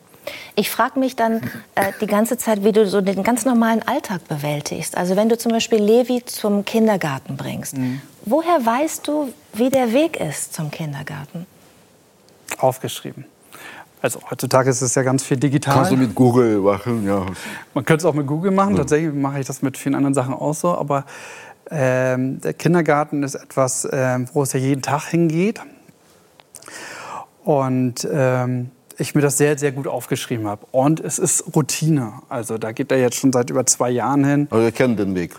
Ich 0.55 0.71
frage 0.71 1.01
mich 1.01 1.17
dann 1.17 1.41
äh, 1.75 1.91
die 2.01 2.07
ganze 2.07 2.39
Zeit, 2.39 2.63
wie 2.63 2.71
du 2.71 2.87
so 2.87 3.01
den 3.01 3.25
ganz 3.25 3.45
normalen 3.45 3.83
Alltag 3.83 4.29
bewältigst. 4.29 4.97
Also 4.97 5.17
wenn 5.17 5.29
du 5.29 5.37
zum 5.37 5.51
Beispiel 5.51 5.83
Levi 5.83 6.25
zum 6.25 6.65
Kindergarten 6.65 7.37
bringst, 7.37 7.77
mhm. 7.77 8.03
woher 8.25 8.65
weißt 8.65 9.09
du, 9.09 9.33
wie 9.55 9.71
der 9.71 9.93
Weg 9.93 10.21
ist 10.21 10.55
zum 10.55 10.71
Kindergarten? 10.71 11.47
Aufgeschrieben. 12.59 13.25
Also 14.01 14.21
heutzutage 14.31 14.71
ist 14.71 14.81
es 14.81 14.95
ja 14.95 15.03
ganz 15.03 15.25
viel 15.25 15.37
digital. 15.37 15.75
Kannst 15.75 15.91
du 15.91 15.97
mit 15.97 16.15
Google 16.15 16.59
machen, 16.61 17.05
ja. 17.05 17.27
Man 17.75 17.85
könnte 17.85 18.03
es 18.03 18.05
auch 18.05 18.15
mit 18.15 18.27
Google 18.27 18.53
machen. 18.53 18.73
Ja. 18.73 18.79
Tatsächlich 18.79 19.13
mache 19.13 19.41
ich 19.41 19.47
das 19.47 19.61
mit 19.63 19.77
vielen 19.77 19.95
anderen 19.95 20.15
Sachen 20.15 20.35
auch 20.35 20.55
so. 20.55 20.77
Aber 20.77 21.05
ähm, 21.71 22.41
der 22.41 22.55
Kindergarten 22.55 23.23
ist 23.23 23.35
etwas, 23.35 23.89
ähm, 23.91 24.29
wo 24.33 24.43
es 24.43 24.53
ja 24.53 24.61
jeden 24.61 24.83
Tag 24.83 25.05
hingeht. 25.05 25.61
Und 27.45 28.07
ähm, 28.11 28.71
ich 28.99 29.15
mir 29.15 29.21
das 29.21 29.39
sehr, 29.39 29.57
sehr 29.59 29.73
gut 29.73 29.87
aufgeschrieben 29.87 30.47
habe. 30.47 30.67
Und 30.71 31.01
es 31.01 31.19
ist 31.19 31.55
Routine. 31.55 32.15
Also 32.29 32.59
da 32.59 32.73
geht 32.73 32.93
er 32.93 32.99
jetzt 32.99 33.17
schon 33.17 33.33
seit 33.33 33.51
über 33.51 33.65
zwei 33.67 33.91
Jahren 33.91 34.25
hin. 34.25 34.49
Aber 34.51 34.63
er 34.63 34.73
kennt 34.73 34.99
den 34.99 35.15
Weg. 35.15 35.35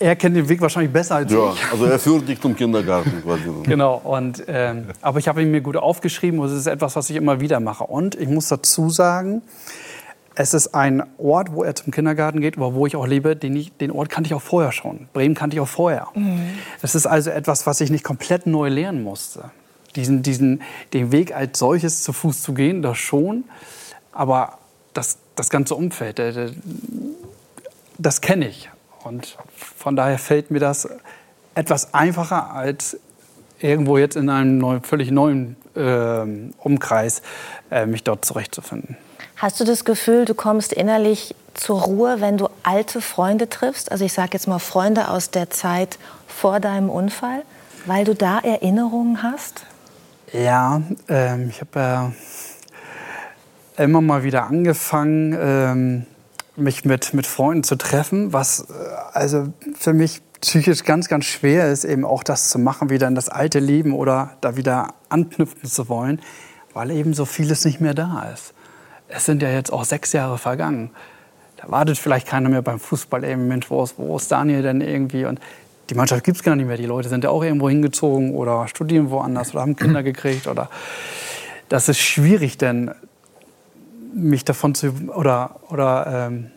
Er 0.00 0.14
kennt 0.16 0.36
den 0.36 0.48
Weg 0.48 0.60
wahrscheinlich 0.60 0.92
besser 0.92 1.16
als 1.16 1.32
ja, 1.32 1.52
ich. 1.52 1.72
Also 1.72 1.84
er 1.86 1.98
führt 1.98 2.28
dich 2.28 2.40
zum 2.40 2.54
Kindergarten 2.54 3.22
quasi. 3.22 3.50
genau. 3.64 3.96
Und, 4.04 4.44
ähm, 4.46 4.86
aber 5.02 5.18
ich 5.18 5.26
habe 5.26 5.42
ihn 5.42 5.50
mir 5.50 5.60
gut 5.60 5.76
aufgeschrieben 5.76 6.38
und 6.38 6.46
es 6.46 6.52
ist 6.52 6.66
etwas, 6.66 6.94
was 6.94 7.10
ich 7.10 7.16
immer 7.16 7.40
wieder 7.40 7.58
mache. 7.58 7.84
Und 7.84 8.14
ich 8.14 8.28
muss 8.28 8.48
dazu 8.48 8.90
sagen, 8.90 9.42
es 10.36 10.54
ist 10.54 10.72
ein 10.72 11.02
Ort, 11.18 11.52
wo 11.52 11.64
er 11.64 11.74
zum 11.74 11.92
Kindergarten 11.92 12.40
geht, 12.40 12.56
aber 12.58 12.74
wo 12.74 12.86
ich 12.86 12.94
auch 12.94 13.06
lebe. 13.06 13.34
Den, 13.34 13.56
ich, 13.56 13.76
den 13.76 13.90
Ort 13.90 14.08
kannte 14.08 14.28
ich 14.28 14.34
auch 14.34 14.42
vorher 14.42 14.70
schon. 14.70 15.08
Bremen 15.12 15.34
kannte 15.34 15.56
ich 15.56 15.60
auch 15.60 15.68
vorher. 15.68 16.06
Mhm. 16.14 16.50
Es 16.80 16.94
ist 16.94 17.06
also 17.06 17.30
etwas, 17.30 17.66
was 17.66 17.80
ich 17.80 17.90
nicht 17.90 18.04
komplett 18.04 18.46
neu 18.46 18.68
lernen 18.68 19.02
musste. 19.02 19.50
Diesen, 19.96 20.22
diesen, 20.22 20.62
den 20.92 21.10
Weg 21.10 21.34
als 21.34 21.58
solches 21.58 22.04
zu 22.04 22.12
Fuß 22.12 22.42
zu 22.42 22.54
gehen, 22.54 22.82
das 22.82 22.98
schon. 22.98 23.44
Aber 24.12 24.58
das, 24.94 25.18
das 25.34 25.50
ganze 25.50 25.74
Umfeld, 25.74 26.22
das 27.98 28.20
kenne 28.20 28.48
ich. 28.48 28.70
Und 29.08 29.38
von 29.54 29.96
daher 29.96 30.18
fällt 30.18 30.50
mir 30.50 30.60
das 30.60 30.86
etwas 31.54 31.94
einfacher 31.94 32.52
als 32.52 32.98
irgendwo 33.58 33.96
jetzt 33.96 34.16
in 34.16 34.28
einem 34.28 34.58
neuen, 34.58 34.82
völlig 34.82 35.10
neuen 35.10 35.56
äh, 35.74 36.26
Umkreis 36.58 37.22
äh, 37.70 37.86
mich 37.86 38.04
dort 38.04 38.26
zurechtzufinden. 38.26 38.98
Hast 39.36 39.58
du 39.60 39.64
das 39.64 39.86
Gefühl, 39.86 40.26
du 40.26 40.34
kommst 40.34 40.74
innerlich 40.74 41.34
zur 41.54 41.80
Ruhe, 41.80 42.20
wenn 42.20 42.36
du 42.36 42.48
alte 42.62 43.00
Freunde 43.00 43.48
triffst? 43.48 43.90
Also 43.90 44.04
ich 44.04 44.12
sage 44.12 44.30
jetzt 44.34 44.46
mal 44.46 44.58
Freunde 44.58 45.08
aus 45.08 45.30
der 45.30 45.48
Zeit 45.48 45.98
vor 46.26 46.60
deinem 46.60 46.90
Unfall, 46.90 47.42
weil 47.86 48.04
du 48.04 48.14
da 48.14 48.40
Erinnerungen 48.40 49.22
hast? 49.22 49.64
Ja, 50.34 50.82
ähm, 51.08 51.48
ich 51.48 51.62
habe 51.62 51.80
ja 51.80 52.12
immer 53.78 54.02
mal 54.02 54.22
wieder 54.22 54.44
angefangen. 54.44 55.36
Ähm, 55.40 56.06
mich 56.58 56.84
mit, 56.84 57.14
mit 57.14 57.26
Freunden 57.26 57.64
zu 57.64 57.76
treffen, 57.76 58.32
was 58.32 58.68
äh, 58.70 58.74
also 59.12 59.52
für 59.78 59.92
mich 59.92 60.20
psychisch 60.40 60.84
ganz, 60.84 61.08
ganz 61.08 61.24
schwer 61.24 61.70
ist, 61.70 61.84
eben 61.84 62.04
auch 62.04 62.22
das 62.22 62.48
zu 62.48 62.58
machen, 62.58 62.90
wieder 62.90 63.08
in 63.08 63.14
das 63.14 63.28
alte 63.28 63.58
Leben 63.58 63.92
oder 63.92 64.36
da 64.40 64.56
wieder 64.56 64.94
anknüpfen 65.08 65.68
zu 65.68 65.88
wollen, 65.88 66.20
weil 66.74 66.90
eben 66.90 67.14
so 67.14 67.24
vieles 67.24 67.64
nicht 67.64 67.80
mehr 67.80 67.94
da 67.94 68.28
ist. 68.32 68.54
Es 69.08 69.24
sind 69.24 69.42
ja 69.42 69.50
jetzt 69.50 69.72
auch 69.72 69.84
sechs 69.84 70.12
Jahre 70.12 70.38
vergangen. 70.38 70.90
Da 71.56 71.70
wartet 71.70 71.98
vielleicht 71.98 72.28
keiner 72.28 72.48
mehr 72.48 72.62
beim 72.62 72.78
Fußball 72.78 73.24
eben, 73.24 73.48
Mensch, 73.48 73.68
wo 73.70 73.82
ist, 73.82 73.94
wo 73.96 74.16
ist 74.16 74.30
Daniel 74.30 74.62
denn 74.62 74.80
irgendwie? 74.80 75.24
Und 75.24 75.40
die 75.90 75.94
Mannschaft 75.94 76.22
gibt 76.22 76.36
es 76.36 76.42
gar 76.42 76.54
nicht 76.54 76.66
mehr. 76.66 76.76
Die 76.76 76.86
Leute 76.86 77.08
sind 77.08 77.24
ja 77.24 77.30
auch 77.30 77.42
irgendwo 77.42 77.68
hingezogen 77.68 78.34
oder 78.34 78.68
studieren 78.68 79.10
woanders 79.10 79.52
oder 79.52 79.62
haben 79.62 79.74
Kinder 79.74 80.02
gekriegt. 80.02 80.46
Oder 80.46 80.68
das 81.68 81.88
ist 81.88 81.98
schwierig, 81.98 82.58
denn 82.58 82.92
mich 84.14 84.44
davon 84.44 84.74
zu 84.74 84.92
oder 85.14 85.56
oder 85.68 86.28
ähm, 86.28 86.50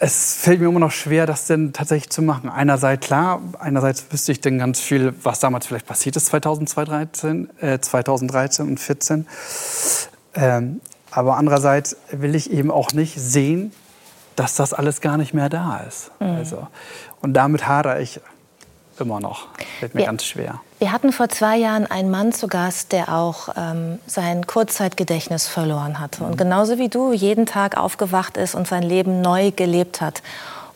es 0.00 0.36
fällt 0.36 0.60
mir 0.60 0.68
immer 0.68 0.78
noch 0.78 0.92
schwer, 0.92 1.26
das 1.26 1.46
denn 1.46 1.72
tatsächlich 1.72 2.10
zu 2.10 2.22
machen. 2.22 2.48
Einerseits 2.48 3.04
klar, 3.04 3.40
einerseits 3.58 4.06
wüsste 4.10 4.32
ich 4.32 4.40
denn 4.40 4.58
ganz 4.58 4.80
viel, 4.80 5.12
was 5.22 5.40
damals 5.40 5.66
vielleicht 5.66 5.86
passiert 5.86 6.16
ist 6.16 6.26
2013, 6.26 7.50
äh, 7.60 7.80
2013 7.80 8.68
und 8.68 8.78
2014. 8.78 9.26
Ähm, 10.34 10.80
aber 11.10 11.36
andererseits 11.36 11.96
will 12.12 12.34
ich 12.34 12.52
eben 12.52 12.70
auch 12.70 12.92
nicht 12.92 13.18
sehen, 13.18 13.72
dass 14.36 14.54
das 14.54 14.72
alles 14.72 15.00
gar 15.00 15.16
nicht 15.16 15.34
mehr 15.34 15.48
da 15.48 15.78
ist. 15.78 16.12
Mhm. 16.20 16.26
Also, 16.28 16.68
und 17.20 17.34
damit 17.34 17.66
hadere 17.66 18.00
ich 18.00 18.20
immer 19.00 19.18
noch. 19.18 19.48
Fällt 19.80 19.94
mir 19.94 20.02
wir, 20.02 20.06
ganz 20.06 20.24
schwer. 20.24 20.60
Wir 20.78 20.92
hatten 20.92 21.12
vor 21.12 21.28
zwei 21.28 21.56
Jahren 21.56 21.86
einen 21.86 22.10
Mann 22.10 22.32
zu 22.32 22.46
Gast, 22.46 22.92
der 22.92 23.12
auch 23.12 23.48
ähm, 23.56 23.98
sein 24.06 24.46
Kurzzeitgedächtnis 24.46 25.48
verloren 25.48 25.98
hatte. 25.98 26.22
Und 26.22 26.32
mhm. 26.32 26.36
genauso 26.36 26.78
wie 26.78 26.88
du 26.88 27.12
jeden 27.12 27.46
Tag 27.46 27.76
aufgewacht 27.76 28.36
ist 28.36 28.54
und 28.54 28.68
sein 28.68 28.84
Leben 28.84 29.20
neu 29.20 29.50
gelebt 29.50 30.00
hat. 30.00 30.22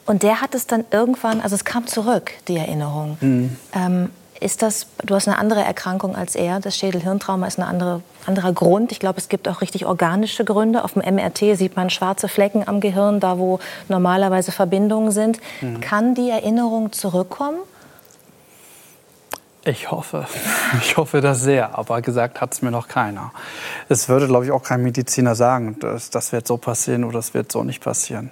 Und 0.04 0.24
der 0.24 0.40
hat 0.40 0.54
es 0.56 0.66
dann 0.66 0.84
irgendwann, 0.90 1.40
also 1.40 1.54
es 1.54 1.64
kam 1.64 1.86
zurück, 1.86 2.32
die 2.48 2.56
Erinnerung. 2.56 3.16
Mhm. 3.20 3.56
Ähm, 3.72 4.10
ist 4.40 4.62
das, 4.62 4.88
du 5.04 5.14
hast 5.14 5.28
eine 5.28 5.38
andere 5.38 5.60
Erkrankung 5.62 6.16
als 6.16 6.34
er. 6.34 6.58
Das 6.58 6.76
Schädelhirntrauma 6.76 7.46
ist 7.46 7.60
ein 7.60 7.62
andere, 7.62 8.02
anderer 8.26 8.52
Grund. 8.52 8.90
Ich 8.90 8.98
glaube, 8.98 9.18
es 9.18 9.28
gibt 9.28 9.46
auch 9.46 9.60
richtig 9.60 9.86
organische 9.86 10.44
Gründe. 10.44 10.82
Auf 10.82 10.94
dem 10.94 11.14
MRT 11.14 11.56
sieht 11.56 11.76
man 11.76 11.90
schwarze 11.90 12.26
Flecken 12.26 12.66
am 12.66 12.80
Gehirn, 12.80 13.20
da 13.20 13.38
wo 13.38 13.60
normalerweise 13.88 14.50
Verbindungen 14.50 15.12
sind. 15.12 15.38
Mhm. 15.60 15.80
Kann 15.80 16.14
die 16.16 16.28
Erinnerung 16.28 16.90
zurückkommen? 16.90 17.58
Ich 19.64 19.90
hoffe. 19.90 20.26
Ich 20.80 20.96
hoffe 20.96 21.20
das 21.20 21.42
sehr. 21.42 21.78
Aber 21.78 22.00
gesagt 22.02 22.40
hat 22.40 22.52
es 22.52 22.62
mir 22.62 22.70
noch 22.70 22.88
keiner. 22.88 23.32
Es 23.88 24.08
würde, 24.08 24.26
glaube 24.26 24.44
ich, 24.44 24.50
auch 24.50 24.62
kein 24.62 24.82
Mediziner 24.82 25.34
sagen, 25.34 25.76
das, 25.80 26.10
das 26.10 26.32
wird 26.32 26.46
so 26.46 26.56
passieren 26.56 27.04
oder 27.04 27.18
das 27.18 27.34
wird 27.34 27.52
so 27.52 27.62
nicht 27.62 27.82
passieren. 27.82 28.30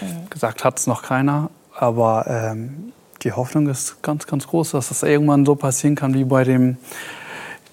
Mhm. 0.00 0.30
Gesagt 0.30 0.64
hat 0.64 0.78
es 0.78 0.86
noch 0.86 1.02
keiner. 1.02 1.50
Aber 1.76 2.26
ähm, 2.28 2.92
die 3.22 3.32
Hoffnung 3.32 3.68
ist 3.68 4.02
ganz, 4.02 4.26
ganz 4.26 4.46
groß, 4.46 4.72
dass 4.72 4.88
das 4.88 5.02
irgendwann 5.02 5.44
so 5.44 5.54
passieren 5.54 5.96
kann 5.96 6.14
wie 6.14 6.24
bei 6.24 6.44
dem 6.44 6.78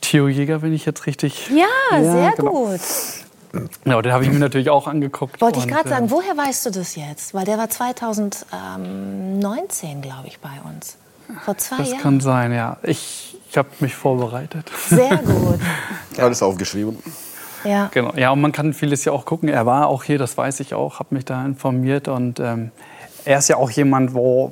Theo 0.01 0.27
Jäger, 0.27 0.61
wenn 0.61 0.73
ich 0.73 0.85
jetzt 0.85 1.05
richtig. 1.05 1.49
Ja, 1.49 1.65
ja 1.91 2.11
sehr 2.11 2.31
genau. 2.31 2.51
gut. 2.51 2.81
Ja, 3.85 4.01
den 4.01 4.11
habe 4.11 4.25
ich 4.25 4.31
mir 4.31 4.39
natürlich 4.39 4.69
auch 4.69 4.87
angeguckt. 4.87 5.39
Wollte 5.41 5.59
ich 5.59 5.67
gerade 5.67 5.87
sagen, 5.87 6.07
äh, 6.07 6.11
woher 6.11 6.35
weißt 6.35 6.65
du 6.65 6.71
das 6.71 6.95
jetzt? 6.95 7.33
Weil 7.33 7.45
der 7.45 7.57
war 7.57 7.69
2019, 7.69 10.01
glaube 10.01 10.27
ich, 10.27 10.39
bei 10.39 10.59
uns. 10.65 10.97
Vor 11.43 11.57
zwei 11.57 11.77
das 11.77 11.87
Jahren. 11.87 11.97
Das 11.97 12.03
kann 12.03 12.19
sein, 12.21 12.53
ja. 12.53 12.77
Ich, 12.83 13.37
ich 13.49 13.57
habe 13.57 13.69
mich 13.79 13.95
vorbereitet. 13.95 14.71
Sehr 14.87 15.17
gut. 15.17 15.59
Alles 16.17 16.41
aufgeschrieben. 16.41 16.97
Ja. 17.63 17.89
Genau. 17.93 18.13
Ja, 18.15 18.31
und 18.31 18.41
man 18.41 18.51
kann 18.51 18.73
vieles 18.73 19.03
ja 19.05 19.11
auch 19.11 19.25
gucken. 19.25 19.49
Er 19.49 19.65
war 19.65 19.87
auch 19.87 20.03
hier, 20.03 20.17
das 20.17 20.37
weiß 20.37 20.59
ich 20.59 20.73
auch, 20.73 20.99
habe 20.99 21.15
mich 21.15 21.25
da 21.25 21.45
informiert 21.45 22.07
und 22.07 22.39
ähm, 22.39 22.71
er 23.27 23.39
ist 23.39 23.49
ja 23.49 23.57
auch 23.57 23.69
jemand, 23.69 24.13
wo, 24.13 24.51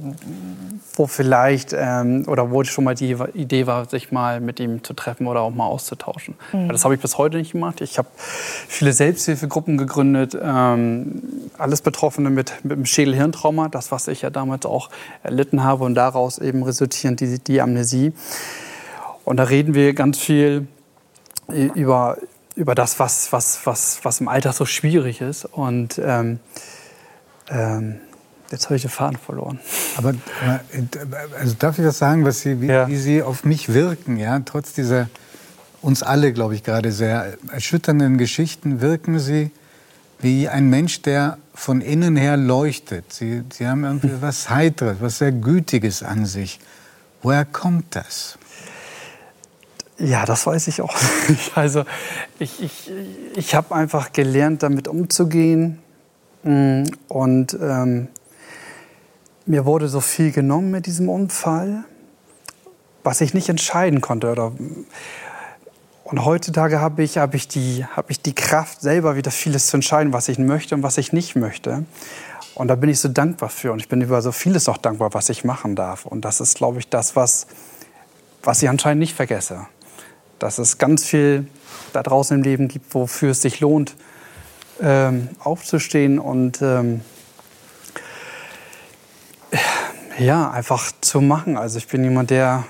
wo 0.96 1.08
vielleicht 1.08 1.74
ähm, 1.74 2.26
oder 2.28 2.52
wo 2.52 2.62
schon 2.66 2.84
mal 2.84 2.94
die 2.94 3.16
Idee 3.34 3.68
war, 3.68 3.88
sich 3.88 4.12
mal 4.12 4.42
mit 4.42 4.60
ihm 4.60 4.84
zu 4.84 4.94
treffen 4.94 5.28
oder 5.28 5.42
auch 5.42 5.52
mal 5.52 5.66
auszutauschen. 5.66 6.36
Mhm. 6.52 6.68
Das 6.68 6.84
habe 6.84 6.94
ich 6.94 7.00
bis 7.00 7.18
heute 7.18 7.38
nicht 7.38 7.54
gemacht. 7.54 7.80
Ich 7.80 7.98
habe 7.98 8.10
viele 8.18 8.92
Selbsthilfegruppen 8.92 9.78
gegründet, 9.78 10.38
ähm, 10.42 11.24
alles 11.58 11.82
Betroffene 11.82 12.30
mit, 12.30 12.54
mit 12.64 12.78
dem 12.78 12.86
Schädelhirntrauma, 12.86 13.70
das, 13.70 13.94
was 13.94 14.10
ich 14.10 14.24
ja 14.24 14.30
damals 14.30 14.66
auch 14.66 14.90
erlitten 15.24 15.64
habe 15.64 15.86
und 15.86 15.96
daraus 15.96 16.38
eben 16.38 16.62
resultierend 16.62 17.22
die, 17.22 17.40
die 17.40 17.62
Amnesie. 17.62 18.12
Und 19.24 19.38
da 19.38 19.44
reden 19.44 19.74
wir 19.74 19.94
ganz 19.94 20.20
viel 20.20 20.68
über, 21.48 22.18
über 22.56 22.76
das, 22.76 23.00
was, 23.00 23.32
was, 23.32 23.66
was, 23.66 24.00
was 24.04 24.20
im 24.20 24.28
Alltag 24.28 24.54
so 24.54 24.66
schwierig 24.66 25.22
ist. 25.22 25.46
Und 25.46 26.00
ähm, 26.04 26.40
ähm, 27.50 28.00
Jetzt 28.52 28.66
habe 28.66 28.76
ich 28.76 28.84
den 28.84 28.92
Faden 28.92 29.18
verloren. 29.18 29.60
Aber, 29.98 30.14
also 31.40 31.56
darf 31.58 31.80
ich 31.80 31.84
das 31.84 31.98
sagen, 31.98 32.26
was 32.26 32.42
Sie, 32.42 32.62
wie, 32.62 32.68
ja. 32.68 32.88
wie, 32.88 32.98
Sie 32.98 33.24
auf 33.24 33.44
mich 33.44 33.74
wirken, 33.74 34.18
ja? 34.18 34.40
Trotz 34.46 34.74
dieser 34.74 35.10
uns 35.82 36.04
alle, 36.04 36.34
glaube 36.34 36.56
ich, 36.56 36.64
gerade 36.64 36.92
sehr 36.92 37.38
erschütternden 37.52 38.18
Geschichten, 38.18 38.82
wirken 38.82 39.20
Sie 39.20 39.52
wie 40.20 40.48
ein 40.48 40.70
Mensch, 40.70 41.02
der 41.02 41.38
von 41.54 41.82
innen 41.82 42.16
her 42.16 42.38
leuchtet. 42.38 43.12
Sie, 43.14 43.44
Sie 43.52 43.68
haben 43.68 43.84
irgendwie 43.84 44.12
was 44.22 44.50
Heiteres, 44.50 44.98
was 45.00 45.18
sehr 45.20 45.32
Gütiges 45.32 46.04
an 46.04 46.26
sich. 46.26 46.60
Woher 47.22 47.46
kommt 47.46 47.96
das? 47.96 48.38
Ja, 49.98 50.26
das 50.26 50.46
weiß 50.46 50.68
ich 50.68 50.82
auch 50.82 50.96
nicht. 51.30 51.52
Also 51.56 51.86
ich, 52.40 52.62
ich, 52.62 52.92
ich 53.36 53.56
habe 53.56 53.74
einfach 53.74 54.12
gelernt, 54.12 54.64
damit 54.64 54.88
umzugehen. 54.88 55.80
Hm, 56.44 56.86
und 57.08 57.58
ähm, 57.60 58.10
mir 59.46 59.66
wurde 59.66 59.88
so 59.88 60.02
viel 60.02 60.32
genommen 60.32 60.72
mit 60.72 60.86
diesem 60.86 61.10
Unfall, 61.10 61.84
was 63.04 63.22
ich 63.22 63.34
nicht 63.34 63.50
entscheiden 63.50 64.02
konnte. 64.02 64.32
Oder 64.32 64.52
und 66.04 66.24
heutzutage 66.24 66.80
habe 66.80 67.04
ich, 67.04 67.18
habe, 67.18 67.36
ich 67.36 67.48
die, 67.48 67.86
ich 68.08 68.22
die 68.22 68.36
Kraft, 68.36 68.82
selber 68.82 69.16
wieder 69.16 69.32
vieles 69.32 69.68
zu 69.68 69.78
entscheiden, 69.78 70.14
was 70.14 70.30
ich 70.30 70.38
möchte 70.38 70.76
und 70.76 70.84
was 70.84 70.98
ich 70.98 71.14
nicht 71.14 71.36
möchte. 71.36 71.86
Und 72.54 72.68
da 72.68 72.76
bin 72.76 72.90
ich 72.90 73.00
so 73.00 73.10
dankbar 73.10 73.50
für. 73.50 73.72
Und 73.72 73.80
ich 73.80 73.90
bin 73.90 74.02
über 74.02 74.22
so 74.22 74.32
vieles 74.32 74.70
auch 74.70 74.78
dankbar, 74.78 75.14
was 75.14 75.30
ich 75.30 75.44
machen 75.44 75.76
darf. 75.76 76.06
Und 76.06 76.24
das 76.24 76.42
ist, 76.42 76.58
glaube 76.58 76.80
ich, 76.80 76.90
das, 76.90 77.16
was, 77.16 77.48
was 78.44 78.62
ich 78.62 78.70
anscheinend 78.70 79.00
nicht 79.00 79.16
vergesse. 79.16 79.66
Dass 80.38 80.60
es 80.60 80.78
ganz 80.78 81.04
viel 81.04 81.48
da 81.92 82.04
draußen 82.04 82.38
im 82.38 82.44
Leben 82.44 82.68
gibt, 82.68 82.94
wofür 82.94 83.32
es 83.32 83.42
sich 83.42 83.60
lohnt, 83.60 83.96
ähm, 84.82 85.30
aufzustehen 85.40 86.20
und 86.20 86.62
ähm, 86.62 87.02
ja, 90.18 90.50
einfach 90.50 90.92
zu 91.02 91.22
machen. 91.22 91.58
Also 91.58 91.78
ich 91.78 91.88
bin 91.88 92.04
jemand, 92.04 92.30
der, 92.30 92.64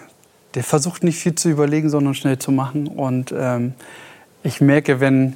der 0.54 0.64
versucht 0.64 1.04
nicht 1.04 1.20
viel 1.20 1.36
zu 1.36 1.50
überlegen, 1.50 1.90
sondern 1.90 2.14
schnell 2.14 2.40
zu 2.40 2.52
machen. 2.52 2.88
Und 2.88 3.34
ähm, 3.38 3.74
ich 4.44 4.62
merke, 4.62 5.00
wenn, 5.00 5.34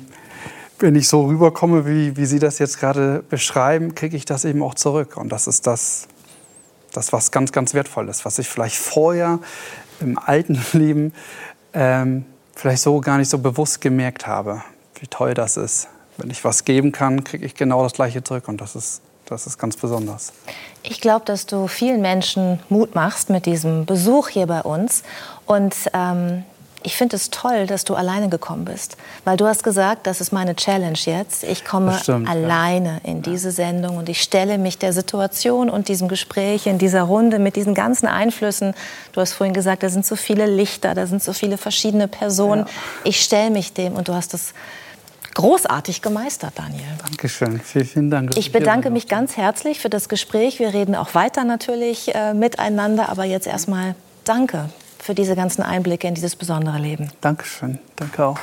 wenn 0.80 0.96
ich 0.96 1.08
so 1.08 1.26
rüberkomme, 1.26 1.86
wie, 1.86 2.18
wie 2.18 2.26
Sie 2.26 2.40
das 2.40 2.60
jetzt 2.60 2.80
gerade 2.80 3.24
beschreiben, 3.30 3.96
kriege 3.96 4.18
ich 4.18 4.26
das 4.26 4.46
eben 4.46 4.64
auch 4.64 4.76
zurück. 4.76 5.18
Und 5.18 5.30
das 5.30 5.48
ist 5.48 5.68
das, 5.68 6.08
das 6.94 7.14
was 7.14 7.32
ganz, 7.32 7.52
ganz 7.52 7.74
wertvoll 7.74 8.10
ist, 8.10 8.26
was 8.26 8.40
ich 8.40 8.48
vielleicht 8.48 8.78
vorher 8.78 9.40
im 10.00 10.18
alten 10.18 10.60
Leben 10.74 11.14
ähm, 11.74 12.26
vielleicht 12.56 12.82
so 12.82 13.00
gar 13.02 13.18
nicht 13.18 13.30
so 13.30 13.38
bewusst 13.38 13.82
gemerkt 13.82 14.28
habe, 14.28 14.64
wie 15.00 15.08
toll 15.08 15.34
das 15.34 15.58
ist. 15.58 15.88
Wenn 16.18 16.30
ich 16.30 16.44
was 16.44 16.66
geben 16.66 16.92
kann, 16.92 17.24
kriege 17.24 17.46
ich 17.46 17.56
genau 17.56 17.84
das 17.84 17.94
Gleiche 17.94 18.24
zurück. 18.24 18.48
Und 18.48 18.60
das 18.60 18.76
ist 18.76 19.02
das 19.30 19.48
ist 19.48 19.58
ganz 19.58 19.78
besonders. 19.78 20.34
Ich 20.84 21.02
glaube, 21.02 21.26
dass 21.26 21.46
du 21.46 21.68
vielen 21.68 22.02
Menschen 22.02 22.60
Mut 22.70 22.96
machst 22.96 23.30
mit 23.30 23.46
diesem 23.46 23.86
Besuch 23.86 24.30
hier 24.30 24.48
bei 24.48 24.62
uns. 24.62 25.04
Und 25.46 25.76
ähm, 25.94 26.44
ich 26.82 26.96
finde 26.96 27.18
es 27.18 27.30
toll, 27.30 27.68
dass 27.68 27.84
du 27.84 27.96
alleine 27.96 28.30
gekommen 28.30 28.66
bist. 28.66 28.96
Weil 29.26 29.36
du 29.36 29.46
hast 29.46 29.64
gesagt, 29.64 30.08
das 30.08 30.22
ist 30.22 30.32
meine 30.32 30.56
Challenge 30.56 30.98
jetzt. 30.98 31.44
Ich 31.44 31.66
komme 31.66 31.98
stimmt, 32.00 32.30
alleine 32.30 33.02
ja. 33.04 33.12
in 33.12 33.22
diese 33.22 33.52
Sendung 33.52 33.98
und 33.98 34.08
ich 34.08 34.22
stelle 34.22 34.58
mich 34.58 34.78
der 34.78 34.94
Situation 34.94 35.70
und 35.70 35.90
diesem 35.90 36.08
Gespräch 36.08 36.68
in 36.68 36.78
dieser 36.78 37.04
Runde 37.04 37.38
mit 37.38 37.58
diesen 37.58 37.74
ganzen 37.74 38.08
Einflüssen. 38.08 38.74
Du 39.12 39.20
hast 39.20 39.34
vorhin 39.34 39.54
gesagt, 39.54 39.84
da 39.84 39.90
sind 39.90 40.06
so 40.06 40.16
viele 40.16 40.46
Lichter, 40.46 40.96
da 40.96 41.06
sind 41.06 41.22
so 41.22 41.34
viele 41.34 41.58
verschiedene 41.58 42.08
Personen. 42.08 42.62
Ja. 42.62 42.72
Ich 43.04 43.22
stelle 43.22 43.52
mich 43.52 43.74
dem 43.74 43.96
und 43.96 44.08
du 44.08 44.14
hast 44.14 44.34
es 44.34 44.54
großartig 45.36 46.02
gemeistert, 46.02 46.54
Daniel. 46.56 46.86
Dankeschön, 47.02 47.60
vielen, 47.60 47.86
vielen 47.86 48.10
Dank. 48.10 48.38
Ich 48.38 48.52
bedanke 48.52 48.90
mich 48.90 49.08
ganz 49.08 49.38
herzlich 49.38 49.80
für 49.80 49.90
das 49.90 50.10
Gespräch. 50.10 50.60
Wir 50.60 50.74
reden 50.74 50.96
auch 50.96 51.14
weiter 51.16 51.44
natürlich 51.44 52.14
äh, 52.16 52.34
miteinander, 52.34 53.10
aber 53.10 53.26
jetzt 53.26 53.48
erstmal 53.48 53.96
danke 54.24 54.70
für 55.00 55.16
diese 55.16 55.36
ganzen 55.36 55.64
Einblicke 55.64 56.08
in 56.08 56.16
dieses 56.16 56.36
besondere 56.36 56.78
Leben. 56.78 57.12
Dankeschön, 57.22 57.80
danke 57.96 58.26
auch. 58.26 58.40